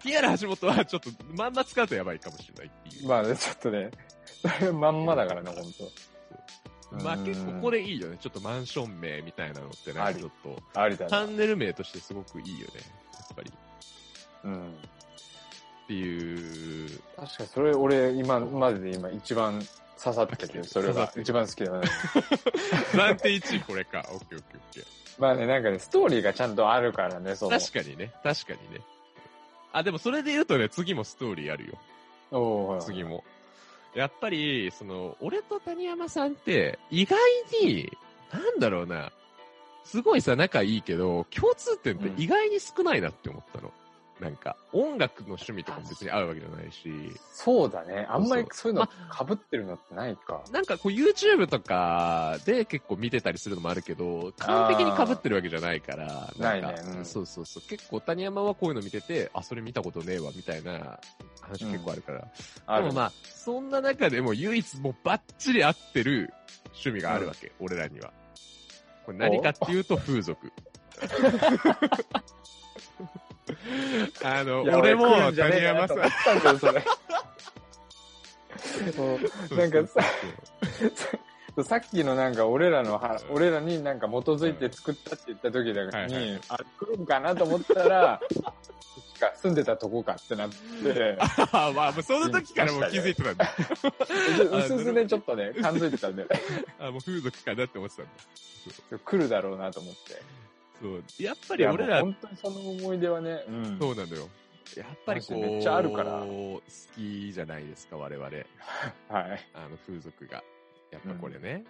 [0.05, 3.09] ティアラ橋本はちょっと、まんま使うとやばいかもしれないっていう。
[3.09, 3.91] まあね、ちょっとね、
[4.43, 5.91] そ れまんまだからね、ほんと。
[7.03, 8.19] まあうん結構これいいよね。
[8.21, 11.11] ちょっとマンション名みたいなのってなんかちょっと、ありだな。
[11.11, 12.73] チャンネル名としてすごくいいよね。
[13.15, 13.53] やっぱり。
[14.45, 14.69] うん。
[15.85, 19.61] っていう、確かにそれ俺今までで今一番
[20.03, 21.87] 刺さってて、 それが一番好きだね。
[22.93, 24.07] 暫定1位これか。
[24.13, 24.85] オッケーオッケーオッケー。
[25.19, 27.59] まあね、なんかね、ストーリーがちゃんとあるからね、その。
[27.59, 28.13] 確かにね。
[28.23, 28.81] 確かにね。
[29.73, 31.79] あ、でもそれで言うとね、次もストーリーあるよ。
[32.31, 33.05] おー次。
[33.05, 33.25] も。
[33.95, 37.19] やっぱり、その、俺と谷山さんって、意外
[37.63, 37.91] に、
[38.33, 39.13] なんだろうな、
[39.85, 43.73] すごいさ、仲いいけど、共通点って意外に少ないなって思ったの。
[44.25, 46.89] なんか、音楽の趣味とかも別に合うわけじゃないし、
[47.31, 48.07] そうだね。
[48.09, 50.43] あんまりそういうのま被ってるのってないか。
[50.51, 57.69] なんかこう YouTube とかで結構見てたりするのもあるけど、完璧に被ってるわけじゃないから、んかないねうんそうそうそう。
[57.69, 60.99] 結構谷山はこういうの見てて、あ、それ見たことねえわ、みたいな
[61.43, 62.27] 話結構あるから。
[62.67, 66.33] あるでもまあ、そんな中でも唯一もうバッチリ合ってる
[66.69, 68.11] 趣味があるわけ、俺らには。
[69.05, 70.51] これ何かっていうと風俗。
[74.25, 75.99] あの、俺も谷山さん。
[75.99, 76.11] なん
[79.71, 80.03] かさ、
[81.63, 88.21] さっきのなんか俺らのは、俺らになんか基づいて作ったって言った時だはいに、あ、来るんかなと思ったら、
[89.25, 91.19] か、住んでたとこかってなって、
[91.53, 93.55] あ まあ、もうその時からもう気づいてたんだ。
[94.59, 96.27] うすうすね、ちょっとね、感づいてたんで、
[96.79, 98.11] あ、もう風俗かなって思ってたんだ。
[99.05, 100.23] 来るだろうなと思って。
[100.85, 101.23] そう。
[101.23, 103.79] やっぱり俺ら、本当にその思い出はね、うん。
[103.79, 104.29] そうなのよ。
[104.77, 106.61] やっぱりこう、めっちゃあるから好
[106.95, 108.29] きじゃないですか、我々。
[109.09, 109.41] はい。
[109.55, 110.45] あの、風俗が。
[110.91, 111.65] やっぱこれね。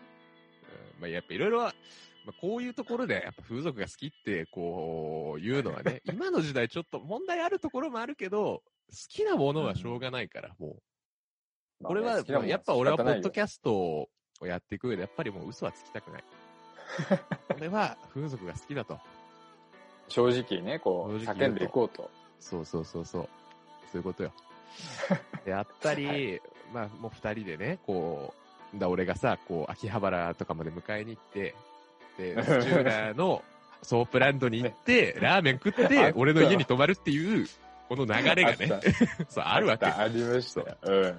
[0.97, 1.69] うんまあ、やっぱいろいろ、ま
[2.29, 10.79] あ、こういうところで、やっぱ風俗が好きって、こう、言うのはね、 今の時代ちょっと問題あるところもあるけど、好きなものはしょうがないから、も
[11.81, 11.85] う。
[11.85, 14.09] これは、まあやっぱ俺はポッドキャストを
[14.43, 16.25] やっていく上で、やっぱりもう嘘はつきたくない。
[17.57, 18.99] 俺は風俗が好きだと。
[20.09, 22.11] 正直ね、こう、叫んでいこうと。
[22.41, 23.29] そうそうそうそう。
[23.91, 24.33] そういうことよ。
[25.45, 26.41] でやっぱり、
[26.73, 28.35] まあもう二人でね、こ
[28.75, 31.55] う、だ俺がさ、こう、秋葉原とかまで迎えに行って、
[32.19, 33.43] で、 土浦の
[33.83, 37.47] ソープランドに行って、ラーメン食って俺の家に泊まるっていう、
[37.89, 38.81] この流れがね
[39.29, 40.01] そう、あるわけあ。
[40.01, 40.77] ありましたよ。
[40.83, 41.19] うん。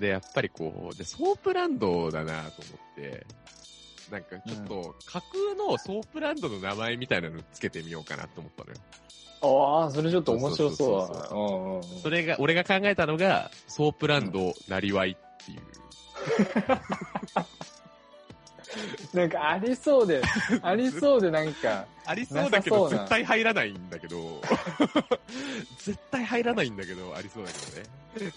[0.00, 3.26] で、やっぱりこう、で、ソープランドだなと思って、
[4.10, 8.76] なんかちょっと、架空のソープランドの名前みたいなのつけてみようかなと思ったのよ。
[9.84, 11.06] ああ、それちょっと面白そうだ
[12.02, 15.60] それが、俺が考えたのが、ソープランドなりわいっていう。
[19.12, 20.22] なんかありそうで、
[20.62, 24.40] ありそうでなんか、ありそうだけど、絶対入らないんだけど、
[25.78, 28.32] 絶対入らないんだけど、ありそうだけどね。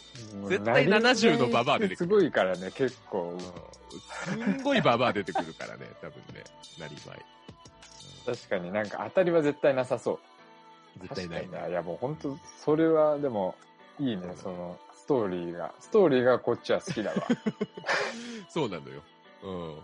[0.49, 3.37] 絶対70のババア出てくるすごいからね、結構。
[4.25, 6.43] すんごいババア出てくるからね、多分ね、
[6.79, 7.25] なりわい。
[8.25, 10.19] 確かになんか当たりは絶対なさそう。
[11.01, 11.67] 絶対ないな。
[11.67, 13.55] いやもう本当それはでも、
[13.99, 15.73] いいね、その、ストーリーが。
[15.79, 17.17] ストーリーがこっちは好きだわ。
[18.49, 19.01] そうなのよ。
[19.43, 19.75] うん。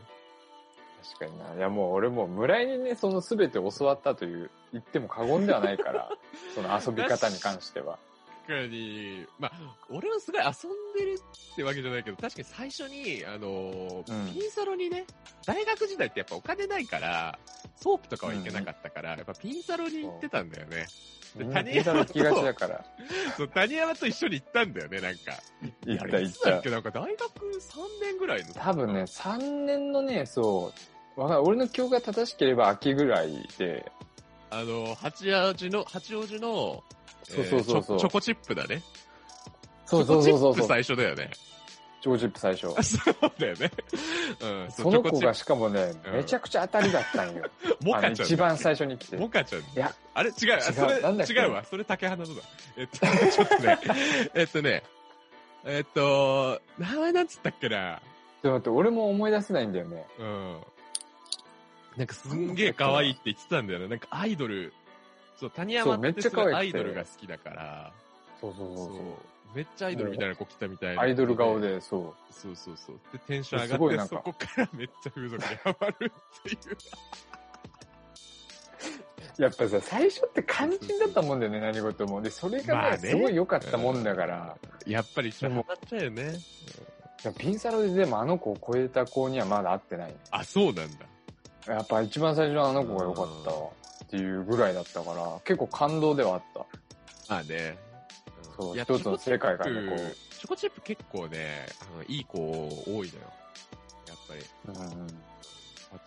[1.02, 1.56] 確かにな。
[1.56, 6.10] いやもう俺もう村井にね、その全て教わったという、言っても過言ではないから、
[6.56, 7.98] その遊び方に関しては。
[8.48, 9.52] 確かに、まあ、
[9.90, 11.20] 俺はすごい遊んでる
[11.54, 15.06] ってわけじゃないけど、確かに最初に、あのーうんピンサロにね、
[15.46, 17.38] 大学時代ってやっぱお金ないから、
[17.76, 20.88] ソープとかは行けなかったから、やっぱピンサロに行ってたんだよね。
[21.36, 22.86] で谷ピンサロ行きがちだから。
[23.38, 25.32] そう、谷山と一緒に行ったんだよね、なんか。
[25.86, 26.70] 行った行った。
[26.70, 28.54] なんか大学3年ぐらいの。
[28.54, 33.92] 多分ね、3年のね、そう、わかんない俺の記憶が正しければ秋ぐらいで、
[34.50, 36.84] あの、八王子の、八王子の、
[37.24, 38.82] そうそうそうそうえーチョコチップだね。
[39.86, 41.30] そうそうそうそうチョコチップ最初だよね。
[42.02, 42.68] チョコチップ最初。
[42.78, 43.72] あ そうだよね。
[44.42, 44.72] うん。
[44.72, 47.46] その子がチしかもね、うんめちゃくちゃ当たりだったんよ。
[47.84, 48.18] モあカちゃん。
[48.18, 49.18] の一番最初に来て。
[49.18, 49.62] モカちゃん。
[49.62, 50.56] いや、あれ違う。
[50.56, 51.34] あそれ、なんだっけ？
[51.34, 51.64] 違うわ。
[51.64, 52.42] それ竹花のだ。
[52.78, 53.00] えっと、
[53.32, 53.80] ちょっとね。
[54.34, 54.84] えっとね。
[55.64, 58.02] えっと、名前なんつったっけな。
[58.42, 60.08] ちょっと待って、俺も思い出せないんだよね。
[60.18, 60.62] うん。
[61.98, 63.88] なんかすんげえ可愛いって言ってたんだよね。
[63.88, 64.74] なんかアイドル。
[65.38, 67.92] そう、谷山っちゃってすごいアイドルが好きだから。
[68.40, 69.56] そうそうそう。
[69.56, 71.02] めっちゃアイドルみたいな子来たみたいな。
[71.02, 71.60] アイドル顔。
[71.60, 72.34] で、そう。
[72.34, 73.00] そうそうそう。
[73.12, 76.78] で、テンション上がって、そこからめっちゃ風俗にハマるっていう。
[79.42, 82.22] やっぱさ、最初って肝心だったもんだよね、何事も。
[82.22, 84.58] で、それがね、まあねすごい良かったもんだから。
[84.86, 86.34] やっぱり一緒にハマっちゃうよね。
[87.38, 90.18] ピンサロででもあの子を超えた子にはまだ会ってないね。
[90.32, 91.06] あ、そうなんだ。
[91.68, 93.70] やっぱ一番最初のあの子が良かったわ
[94.04, 96.66] っていうぐらいだったから、結構感動ではあった。
[97.30, 97.78] まあね。
[98.58, 99.96] そう、一つの世界がね、こ
[100.40, 103.10] チョコチップ結構ね、あの、いい子多いのよ。
[104.08, 104.42] やっぱり。
[104.42, 104.72] う。
[104.72, 105.08] うんうん。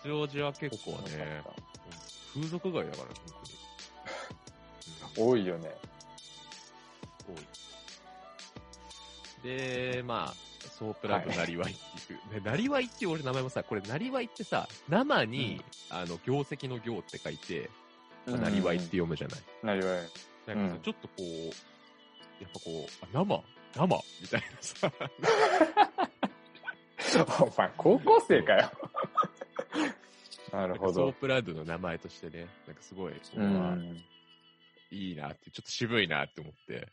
[0.02, 1.42] 八王子は結構ね、
[2.34, 3.14] 風俗街だから、本
[5.14, 5.28] 当に。
[5.28, 5.70] 多いよね。
[7.28, 7.44] うん、多い。
[9.44, 10.34] で、まあ、
[10.78, 12.34] ソープランドなりわいっていう。
[12.34, 17.70] ね、なりわいっていう俺名前もさ、これなりわいってさ、生に、あの、業績の業って書いて、
[18.26, 19.40] まあなりわいって読むじゃない。
[19.62, 19.98] なりわい。
[19.98, 21.22] なんかさ、うんちょっとこう、
[22.42, 23.44] やっぱこう、あ生？
[23.74, 24.04] 生？
[24.20, 24.92] みたいなさ、
[27.44, 28.70] お前、高校生かよ。
[30.52, 30.92] なるほど。
[30.92, 33.14] ソープランドの名前としてね、なんかすごい。
[34.90, 36.88] いいなって、ちょっと渋いなって思って。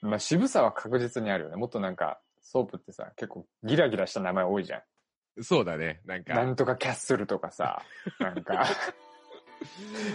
[0.00, 1.56] まあ、渋さは確実にあるよね。
[1.56, 5.42] もっとなんか、ソープってさ、結構ギラギラした名前多いじゃん。
[5.42, 6.34] そうだね、なんか。
[6.34, 7.82] なんとかキャッスルとかさ、
[8.18, 8.54] なんか、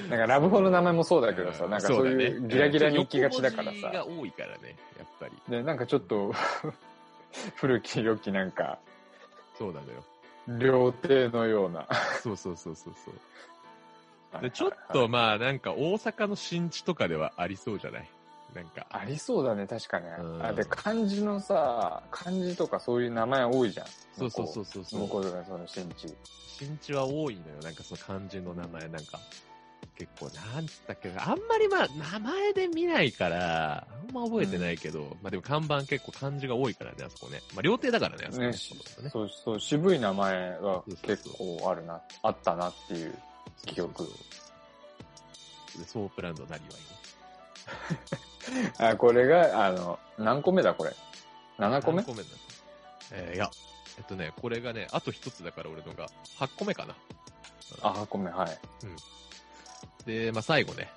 [0.09, 5.41] なんかラブホの名前もそうだけどさ、なんかそういうギラギラに行きがちだから横文字がさ、多いからね、やっぱり。
[5.47, 6.33] で、なんかちょっと、
[7.55, 8.79] 古き良きなんか、
[9.55, 10.03] そうなのよ。
[10.59, 11.87] 料亭のような。
[12.21, 13.11] そうそうそうそうそ
[14.39, 14.41] う。
[14.41, 18.09] で、ちょっとまあ、なんか大阪の新地とかではありそうじゃない？
[18.53, 18.85] なんか。
[18.89, 20.45] ありそうだね、確かねうん。
[20.45, 23.87] あで、漢字のさ、漢字とかそういう名前多いじゃん。
[24.17, 25.01] そうそうそうそうそう。
[25.01, 26.13] 向こうとかその新地。
[26.47, 27.61] 新地は多いのよ。
[27.63, 29.19] なんかその漢字の名前なんか。
[29.97, 30.25] 結構、
[30.55, 31.29] なんつったっけな。
[31.29, 37.41] あんまりまあ、名前で見ないから、あんま覚えてないけど、まあでも看板結構漢字が多いからね、あそこね。
[37.53, 38.47] まあ料亭だからね、あそこね。
[38.47, 38.53] ね
[39.09, 43.15] そうねそう渋い名前が結構あるな、あったなっていう
[43.65, 43.97] 記憶。
[43.97, 48.19] そうそうそうで、ソープランドなりわいね。
[48.77, 50.93] あ、これが、あの、何個目だこれ
[51.59, 51.97] ？7個目？
[51.97, 52.29] 何個目だ
[53.11, 53.49] えーいや、
[53.97, 56.07] えっとね、これがね、あと一つだから俺のが、
[56.39, 56.95] 8個目かな。
[57.81, 58.59] あ、8個目、はい。
[60.05, 60.89] で、まあ最後ね、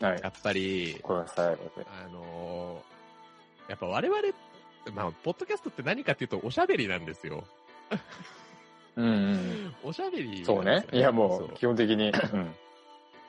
[0.00, 0.28] はいや。
[0.28, 1.86] っぱり、これが最後で。
[2.04, 2.98] あのー
[3.68, 4.22] やっぱ我々、
[4.94, 7.44] まあ、ポッドキャストって何かっていうと、おしゃべりなんですよ。
[8.96, 9.74] うんうん。
[9.84, 10.86] おしゃべりなんですよ、そうね。
[10.90, 12.08] いやも、そう基本的に。
[12.08, 12.56] うん。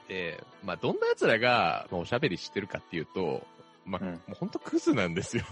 [0.09, 3.45] で、まあ、どんな奴らが、まあ、おしゃべりしてるかっていうと、
[3.85, 5.45] まあ、うんもうほんとクズなんですよ。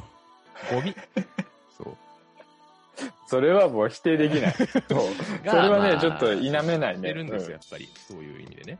[0.71, 0.93] ゴミ。
[1.77, 1.97] そう。
[3.27, 4.53] それはもう否定できない。
[4.53, 4.67] そう。
[4.87, 4.95] そ
[5.45, 6.95] れがはね、まあちょっと否めないね。
[6.95, 7.87] してるんですよ、うやっぱり。
[8.07, 8.79] そういう意味でね。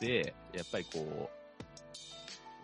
[0.00, 1.30] で、やっぱりこ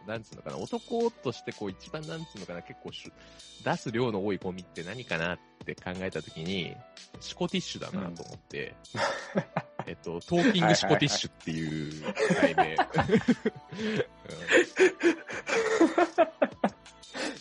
[0.06, 6.74] う、なんつうのかな、男としてこう一番なんつうのかな、結構出す量の多いゴミって何かなって考えたときに、
[7.20, 8.74] シコティッシュだなと思って、
[9.86, 11.92] えっと、トーキングシコティッシュっていう
[12.40, 12.76] 題名。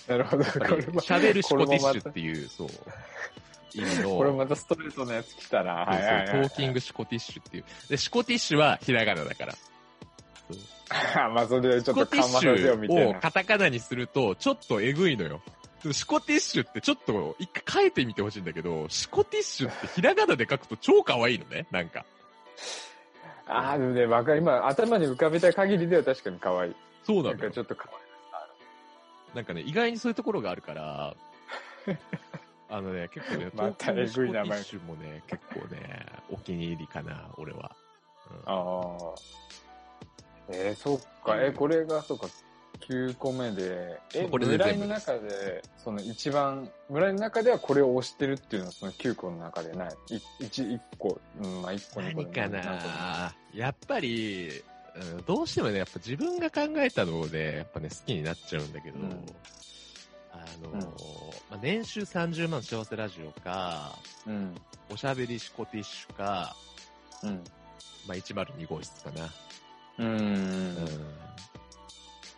[0.07, 0.43] なるほど。
[0.43, 2.69] これも、喋るシコティッシュっていう、そう、
[3.75, 5.73] 意味の、これまたストレートなやつ来たな。
[5.73, 7.65] はいはいはいトーキングシコティッシュっていう。
[7.89, 9.55] で、シコティッシュはひらがなだから。
[11.29, 13.03] まあ、それでちシょっと緩和さコティッシせようみたいな。
[13.03, 15.41] ュをカタカナにすると、ちょっとえぐいのよ。
[15.93, 22.05] シコティッシュってちょっと一回書いてみてほしいんだけど、シコティッシュってひらがなで書くと超可愛いのね、なんか。
[23.47, 24.39] ああ、でもね、わかる。
[24.39, 26.71] 今、頭に浮かべた限りでは確かに可愛い。
[26.71, 27.49] なそうなんのよ。
[27.49, 28.09] かちょっと可愛い。
[29.35, 31.15] なんかね、意外にそういうところがあるから、
[32.69, 37.75] あのね、結構ね、 またえぐい名シュもね、結構ね、お気に入りかな、俺は。
[38.31, 39.15] うんああ。
[40.51, 41.41] えー、そっか。
[41.41, 42.27] え、これが、そっか、
[42.87, 49.89] 9個目で、え、これで村井の中で、その一番、村井の中ではこれを押してるっていうのはその9個の中でない。
[50.09, 54.49] い一一個、うん、まあ1個2個何かなやっぱり、
[54.95, 59.25] うん、どうしてもね、やっぱ自分が考えたのをね、やっぱね、好きになっちゃうんだけど、うん
[60.31, 60.87] あのーうんま
[61.51, 64.55] あ、年収30万幸せラジオか、うん。
[64.91, 66.55] おしゃべりシコティッシュか、
[67.23, 67.43] うん。
[68.07, 69.29] まあ、102号室かな。
[69.99, 70.07] うん。
[70.07, 70.77] うん。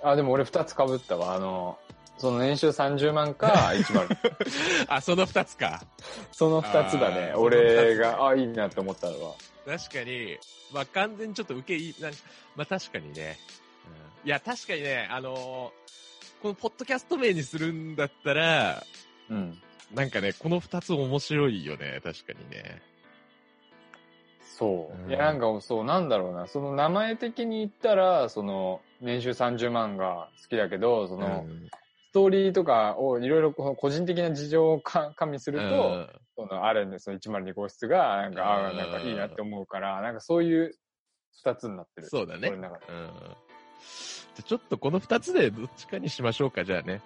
[0.04, 1.34] あ、でも俺2つ被ったわ。
[1.34, 1.78] あの、
[2.18, 4.86] その年収30万か、10。
[4.88, 5.82] あ、その2つか。
[6.32, 9.36] その2つだね俺が、あ、いいなって思ったのは。
[9.66, 10.38] 確かに、
[10.72, 11.96] まあ、完全にちょっと受けいい、
[12.56, 13.38] まあ、確かにね。
[14.24, 15.82] うん、いや、確かにね、あのー
[16.42, 18.84] このポッドキャスト名にするんだったら、
[19.30, 19.62] うん。
[19.94, 22.82] なんかね、この二つ面白いよね、確かにね。
[24.62, 25.04] そう。
[25.06, 26.45] うんいや、なんかそう、なんだろうな。
[26.45, 31.67] その名前的に言ったら、その、年収30万が好きだけど、その、うん
[32.12, 40.76] ストーリーとかをいろいろこう個人的な事情をか加味すると、うんその、あるんですその102号室が、なんか、ああ、うんなんかいいなって思うから、なんかそういう
[41.41, 42.10] 二つになってる。
[42.10, 42.50] そうだね。
[42.50, 42.62] うん。
[42.62, 42.69] じゃ
[44.39, 47.02] あちょっとこの二つでどっちかにしましょうか、じゃあね。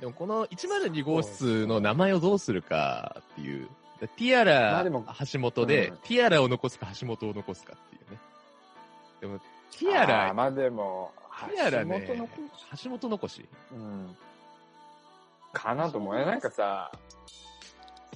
[0.00, 3.68] でもこの102号室の名前をどうするかっていう。
[4.08, 8.18] ティアまラあでも橋本で、うんティアラを残すか橋本を残すかっていうね。
[9.20, 11.12] でも、ティアあーラ、まあでも、
[11.50, 12.28] ティアラね橋本の、
[12.82, 13.48] 橋本残し？
[13.72, 14.16] うん。
[15.52, 16.18] かなと思う。
[16.18, 16.90] えなんかさ、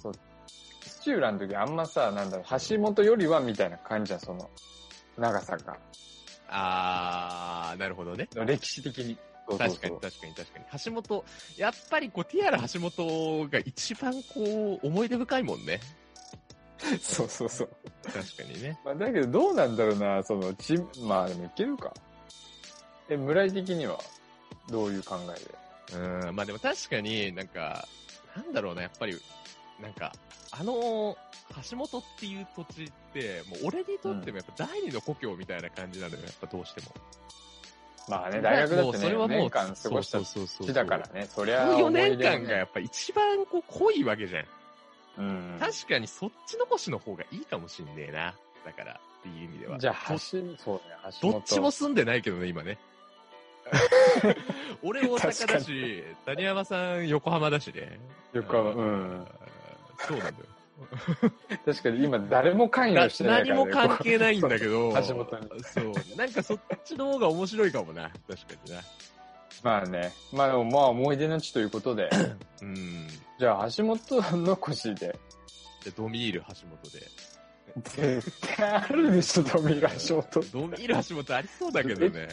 [0.02, 0.12] そう、
[0.80, 4.50] 土浦の時あんまさ、なんだろう、橋本よりはみたいな感じじゃん、その、
[5.18, 5.76] 長さが。
[6.48, 8.28] あー、なるほどね。
[8.34, 9.18] 歴史的に。
[9.46, 10.64] 確かに確かに確かに。
[10.84, 11.24] 橋本、
[11.56, 15.80] やっぱりこう、ティアラ橋本が一番こう、思い出深いもんね。
[17.00, 17.70] そうそうそう。
[18.02, 18.78] 確かにね。
[18.84, 21.92] まあ、だけどどうなんだろうな、その、ち、まあでもいけるか。
[23.08, 23.98] え、村井的には、
[24.68, 25.98] どういう考えで？
[26.28, 27.86] うん、まあでも確かになんか、
[28.34, 29.16] なんだろうな、やっぱり、
[29.80, 30.12] なんか、
[30.50, 31.16] あの、
[31.70, 36.88] 橋本っていう土地って、もう俺にとってもやっぱ第二の故郷みたいな感じなのよ、やっぱどうしても。
[38.08, 44.44] まあね、大学だってね、それはもう4年間過ごしたそうそうそうそう地だからね、そりゃこの4年間がやっぱ一番こう濃いわけじゃん。
[45.18, 45.56] うん。
[45.58, 48.34] 確かにそっち残しの方がいいかもしんねえな。
[48.64, 49.78] だから、っていう意味では。
[49.78, 51.32] じゃあ、ど橋、そうね、橋本。
[51.32, 52.78] どっちも住んでないけどね、今ね。
[54.82, 57.98] 俺大阪だし、谷山さん横浜だしね。
[58.32, 59.26] 横浜、うん。。
[60.06, 60.55] そうなんだよ。
[61.64, 63.64] 確かに今誰も関与してないから、ね。
[63.64, 66.16] 何も関係ないんだけど、橋本にそう。
[66.16, 68.10] なんかそっちの方が面白いかもな。
[68.28, 68.80] 確かにな。
[69.62, 70.12] まあね。
[70.32, 72.10] まあでもまあ思い出の地ということで。
[72.62, 73.08] うん。
[73.38, 73.98] じゃあ橋本
[74.44, 75.18] 残しで。
[75.84, 77.06] で、ドミール橋本で。
[77.84, 80.40] 絶対あるでしょ、ドミール橋本。
[80.60, 82.28] ドミール橋本ありそうだけどね。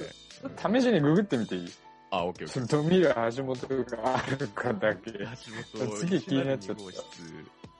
[0.58, 1.72] 試しにググってみていい？
[2.12, 2.68] あ、オッケーオッケー。
[2.68, 5.12] ドミール橋本があるかだけ。
[5.12, 7.73] 橋本、次気になっちゃった102号室あ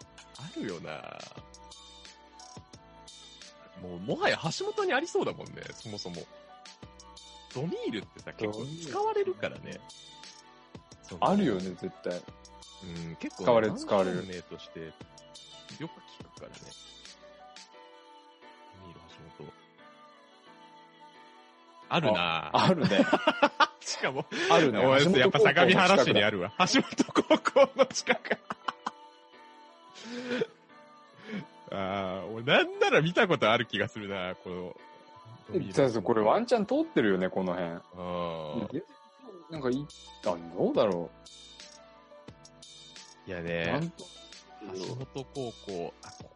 [0.56, 0.92] るよな
[3.82, 6.16] もう、もはや橋本にありそうだもんね、そもそも。
[7.54, 9.80] ドミールってさ、結構使われるからね。
[11.20, 12.14] あるよね、絶対。
[12.14, 16.56] うん、結構、使われる使われる名として、よく聞くからね。
[18.82, 19.00] ドミール
[19.38, 19.54] 橋本。
[21.90, 23.06] あるなあるね。
[23.82, 25.20] しかも、あるね。
[25.20, 26.38] やっぱ相模原市にある。
[26.38, 26.54] るわ。
[26.60, 28.38] 橋本高校の近く。
[31.72, 34.76] ああ、俺なんなら見たことある気がするな、この。
[35.74, 37.72] そうそう、これワンチャン通ってるよね、この辺。
[37.72, 38.84] あー
[39.50, 39.86] なんかいい、
[40.26, 41.10] あ、どうだろ
[43.28, 43.30] う。
[43.30, 43.92] いやね
[44.74, 46.30] 橋本高校、あ、こ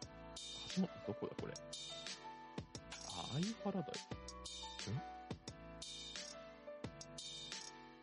[0.76, 1.52] 橋本、どこだこれ。
[1.54, 3.92] あ、相原台。
[4.92, 5.02] ん？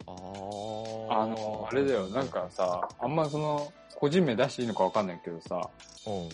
[0.08, 5.70] あーあの、あれだよ、なんかさ、あんまその、個人名出していいのかわかんないけどさ、
[6.06, 6.30] うん。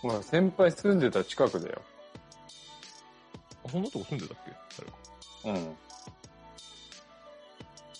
[0.00, 1.82] ほら、先輩住んでた近くだよ。
[3.66, 4.52] あ、そんなとこ住んでたっけ？
[4.78, 4.96] 誰か。
[5.44, 5.76] うん。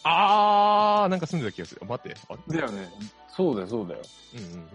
[0.04, 1.80] あー、なんか住んでた気がする。
[1.82, 2.16] あ待って。
[2.28, 2.58] あれ？
[2.58, 2.90] だよね。
[3.28, 4.00] そうだよ、そうだよ。
[4.34, 4.66] うんうんうんうん。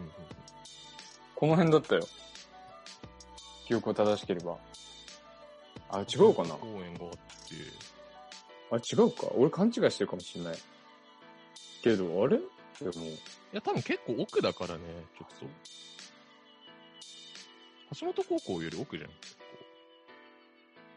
[1.35, 2.07] この辺だったよ。
[3.65, 4.57] 記憶を正しければ。
[5.89, 6.55] あ、違うかな？
[6.55, 7.19] 公園があって。
[8.71, 10.57] あ、違うか俺勘違いしてるかもしれない。
[11.81, 12.39] けど、あれ？
[12.79, 13.17] でも、い
[13.51, 14.79] や、多分結構奥だからね、
[15.17, 15.45] ちょっと。
[17.99, 19.09] 橋本高校より奥じゃん。
[19.21, 19.37] 結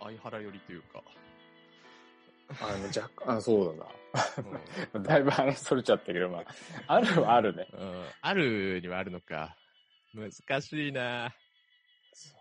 [0.01, 1.03] 構相原寄りというか。
[2.61, 3.87] あの、若干、あ、そううんだ
[4.95, 5.01] な。
[5.03, 6.45] だいぶ話それちゃったけど、まあ、
[6.87, 7.67] あるはあるね。
[7.73, 9.57] うんあるにはあるのか。
[10.15, 11.35] 難しいな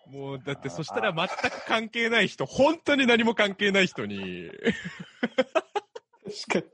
[0.08, 4.50] もう、だってそしたら全く関係ない人、本当に何も関係ない人に、
[6.48, 6.68] 確か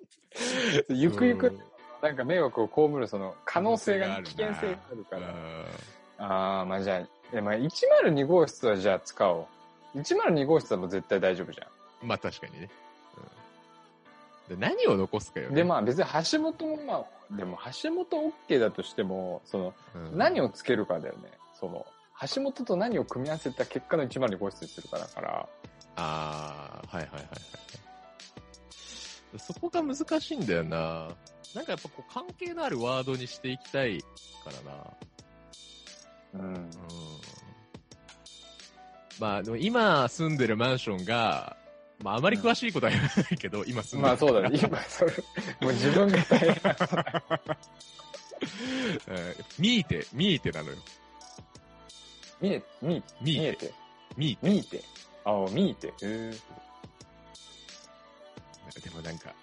[0.89, 1.01] に。
[1.01, 1.59] ゆくゆくうん、
[2.01, 5.27] なんか迷惑を被るその可能性が、あるな危険性があるから。
[5.27, 5.65] うん
[6.21, 9.47] ああ、まあじゃあ、まあ102号室はじゃあ使お
[9.95, 9.99] う。
[9.99, 11.67] 102号室はもう絶対大丈夫じゃ
[12.03, 12.69] まあ確かにね。
[14.49, 15.49] うん、で何を残すかよ、ん。
[15.49, 15.55] ね。
[15.55, 21.31] で、まあ別に橋本もまあ、でも橋本 OK だとしても、その、うん何をつけるかだよね。
[21.59, 21.85] その、
[22.35, 25.47] 橋本と何を組み合わせた結果の102号室にするかだから。
[25.95, 27.27] ああ、はいはいはいはい。
[29.39, 31.09] そこが難しいんだよな。
[31.53, 34.05] なんかやっぱこう関係のあるワードにしていきたいか
[36.33, 36.45] らな。
[36.45, 36.55] うん。
[36.55, 36.69] うん。
[39.19, 41.57] まあでも今住んでるマンションが、
[42.03, 44.59] まああまり詳しいことは言わないけど、今住んでるまあそうだね。
[44.61, 45.11] 今、それ、
[45.61, 46.77] もう自分が大変な。
[49.07, 50.77] うんミーテ、ミーテなのよ。
[52.39, 53.73] 見え、見え、見え見えて。
[54.17, 54.49] ミーテ。
[54.49, 54.83] 見えて。
[55.25, 55.87] ああ、見えて。
[55.87, 56.31] へえ。
[58.81, 59.33] でもなんか、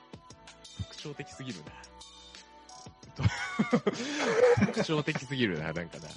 [0.78, 1.87] 特徴的すぎるな。
[3.18, 6.08] と特徴的すぎるな、なんかな。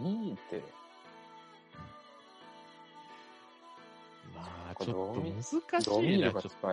[0.00, 0.62] 見えて。
[4.34, 6.68] まあ、ちょっと難しいな、ちょっと。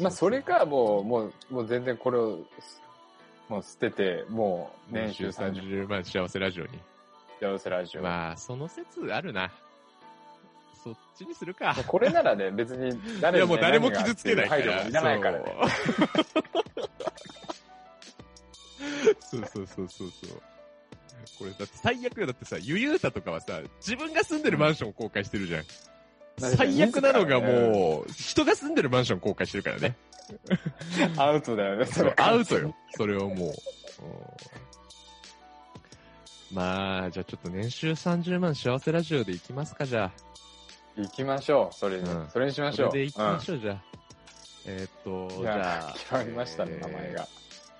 [0.00, 2.40] まあそれか、もう、もう、もう全然これを、
[3.48, 6.70] もう捨てて、もう年収30 30万幸せラジオに。
[7.40, 8.02] 幸せラジオ。
[8.02, 9.50] まあ、その説あるな。
[10.82, 11.74] そっちにするか。
[11.86, 14.62] これならね、 別にい誰や、もう誰も傷つけないから。
[14.86, 15.44] いらないからね。
[19.20, 20.42] そうそうそうそうそう。
[21.38, 25.64] これだって最悪よだってさ、ゆゆうたとかはさ、自分が住んでるマンションを公開してるじゃん。
[26.38, 29.96] 最悪なのがもう、人が住んでるマンション公開してるからね。
[31.16, 32.74] アウトだよね、そう、アウトよ。
[32.96, 33.48] それをもう。
[33.48, 33.54] うん
[36.50, 40.10] まあ、じゃあちょっと年収30万幸せラジオでいきますか、じゃ
[40.98, 42.10] 行きましょう、それに。
[42.10, 42.64] うんそれにしあ。
[42.64, 42.92] ましょう。
[42.92, 43.82] でいきましょう、じゃあ。
[44.66, 45.92] えーっと、うんじゃあ。
[45.92, 47.28] 決まりましたね、えー名前が。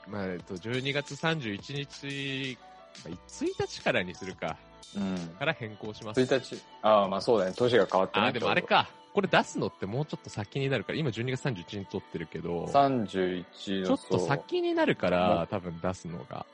[0.06, 2.58] まあ、えっと、12月31日、
[3.04, 4.56] まあ1日からにするか、
[4.96, 5.16] うん。
[5.38, 6.20] から変更します。
[6.20, 6.62] 1日。
[6.82, 7.52] ああ、まあそうだね。
[7.56, 8.62] 年が変わってねあー、でもあれ。
[8.62, 8.88] か。
[9.12, 16.46] これ出すのってもうちょっと先になるから、今12月31日に撮ってるけど、31のちょっと先になるから、多分出すのが。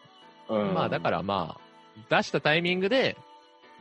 [0.49, 1.61] そううんまあだからまあ、
[2.09, 3.17] 出したタイミングで、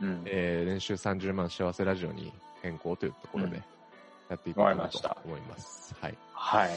[0.02, 0.22] うん。
[0.26, 2.32] えー、年収30万幸せラジオに
[2.64, 3.62] 変更というところでうん、
[4.30, 5.94] やっていこうかなと思います。
[6.00, 6.18] はい。
[6.32, 6.70] はい。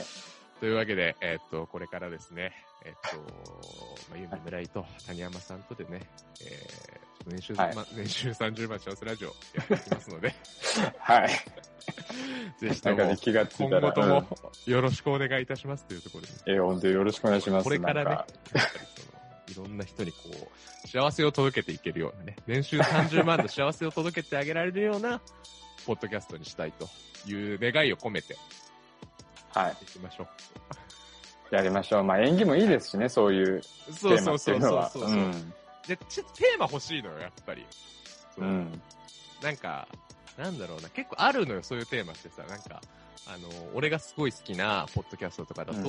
[0.60, 2.52] というわけで、えーっと、これからですね、
[2.84, 3.18] えーっと、
[4.10, 6.02] まあ、ユミ村井と谷山さんとでね、
[6.42, 9.34] えー、年収、はいま年収30万幸せラジオや
[9.64, 10.36] っていきますので、
[11.00, 11.30] はい。
[12.60, 14.28] ぜひともなんかね、気がつい今後とも
[14.66, 17.64] よろしくお願いいたしますというところで、えー、本当によろしくお願いします。
[17.64, 18.18] これからね、
[19.48, 20.18] いろんな人にこ
[20.84, 25.22] う、幸せを届けていけるようなね、年収30万の幸せを届けてあげられるような、
[25.88, 26.88] ポッドキャストにしたいと
[27.30, 28.38] いう願いを込めて
[29.54, 29.78] はい。
[29.82, 30.28] いきましょ
[31.50, 32.04] やりましょう。
[32.04, 33.62] まあ演技もいいですしね、そういうう。
[33.62, 34.90] テそうーマってそうそうそういうのは。
[34.90, 35.14] そうそう、
[35.88, 37.66] でちテーマ欲しいのよ、やっぱり。
[38.36, 38.52] そううん。
[38.52, 38.82] うん。
[39.42, 39.88] なんか、
[40.38, 42.82] なんだろうな、結構あるのよ、そういうテーマってさ、なんか、
[43.26, 45.86] あの、俺がすごい好きなポッドキャストとかだと、うん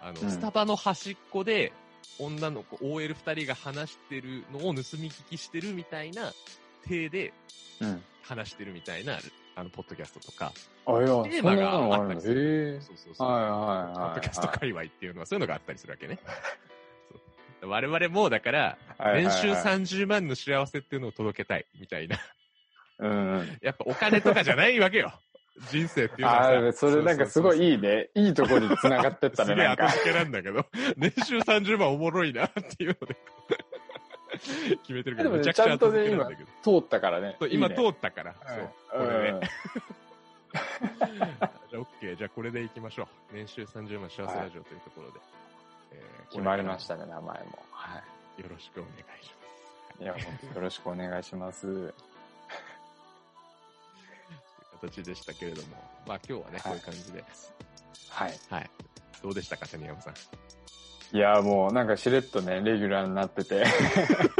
[0.00, 1.72] あの、うんスタバの端っこで、
[2.18, 6.32] 女の子、OL 二人が話してるのを盗み聞きしてるみたいな、
[6.86, 7.32] 体で
[7.80, 8.02] うん。
[8.22, 9.18] 話してるみたいな、
[9.56, 10.52] あの、ポッドキャストとか、
[10.84, 12.78] あ、テーマがあったりする。
[12.82, 13.28] そうそうそう。
[13.28, 13.48] はいは
[13.92, 14.10] いポはい。
[14.12, 16.18] ッドキャスト界隈っていうのはそういうのがあったりするわけね。
[17.62, 18.78] 我々も、だから、
[19.14, 22.18] 年収30万の幸せっていうのを届けたい、みたいな。
[22.98, 23.58] うんうん。
[23.62, 25.12] やっぱお金とかじゃないわけよ。
[25.70, 26.50] 人生っていうのはさ。
[26.50, 28.10] ああ、それなんかすごいいいね。
[28.14, 29.66] いいとこに繋がってったね、すげえ。
[29.66, 30.66] 後付けなんだけど、
[30.96, 33.16] 年収30万おもろいなっていうので、
[34.82, 36.80] 決めてるけど、めちゃくちゃ後付けなんだけど。
[36.80, 37.36] 通ったからね。
[37.38, 38.70] そう今いいね通ったから、そう。
[38.90, 39.50] これうんね。
[41.70, 42.16] じゃあ、OK。
[42.16, 43.34] じゃあ、これでいきましょう。
[43.34, 45.20] 年収30万幸せラジオというところで。
[45.92, 47.64] えー決まりましたね、名前も。
[47.70, 48.02] は
[48.36, 49.46] よろしくお願いしま
[49.96, 50.00] す。
[50.00, 50.04] い。
[50.04, 51.62] いや、本当よろしくお願いします。
[51.62, 51.94] という
[54.80, 55.68] 形でしたけれども、
[56.06, 57.24] まあ今日はね、はいこういう感じで。
[58.10, 58.38] はい。
[58.50, 58.70] はい。
[59.22, 60.14] どうでしたか、谷山さん。
[61.12, 63.64] いや、もうなんかしれっとね、レギュラーになってて。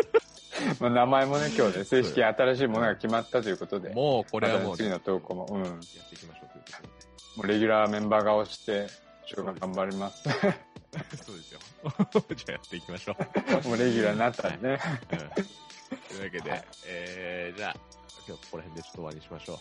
[0.80, 3.90] まあ名前もね、今日ね、正式に新しいものが決まったということで。
[3.94, 5.60] もう、これはもう、次の投稿も、うん。
[5.60, 7.48] もやっていきましょうというところで。
[7.48, 8.86] うレギュラーメンバー顔して、
[9.26, 10.22] 一生頑張ります。
[11.22, 11.60] そうですよ。
[12.34, 13.16] じゃあやっていきましょ
[13.64, 13.68] う。
[13.68, 14.80] もうレギュラー になったんでね。
[15.12, 15.68] うん
[16.08, 17.76] というわけで、はいえー、じゃあ、
[18.26, 19.58] 今日ここら辺でちょっと終わりにしましょう。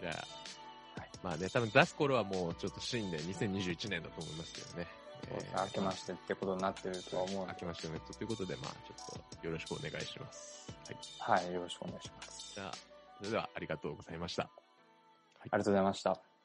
[0.00, 4.86] じゃあ、はいまあね、多分出す頃はもうちょっと新年2021年だと思いますけどね。
[5.30, 10.68] 明けましてってことになってるとは思う明けましておめでとうということで、まあちょっとよろしくお願いします。
[11.18, 11.42] はい。
[11.42, 12.54] はい、よろしくお願いします。
[12.54, 12.72] じゃあ、
[13.18, 14.44] それではありがとうございました。
[14.44, 16.37] ありがとうございました。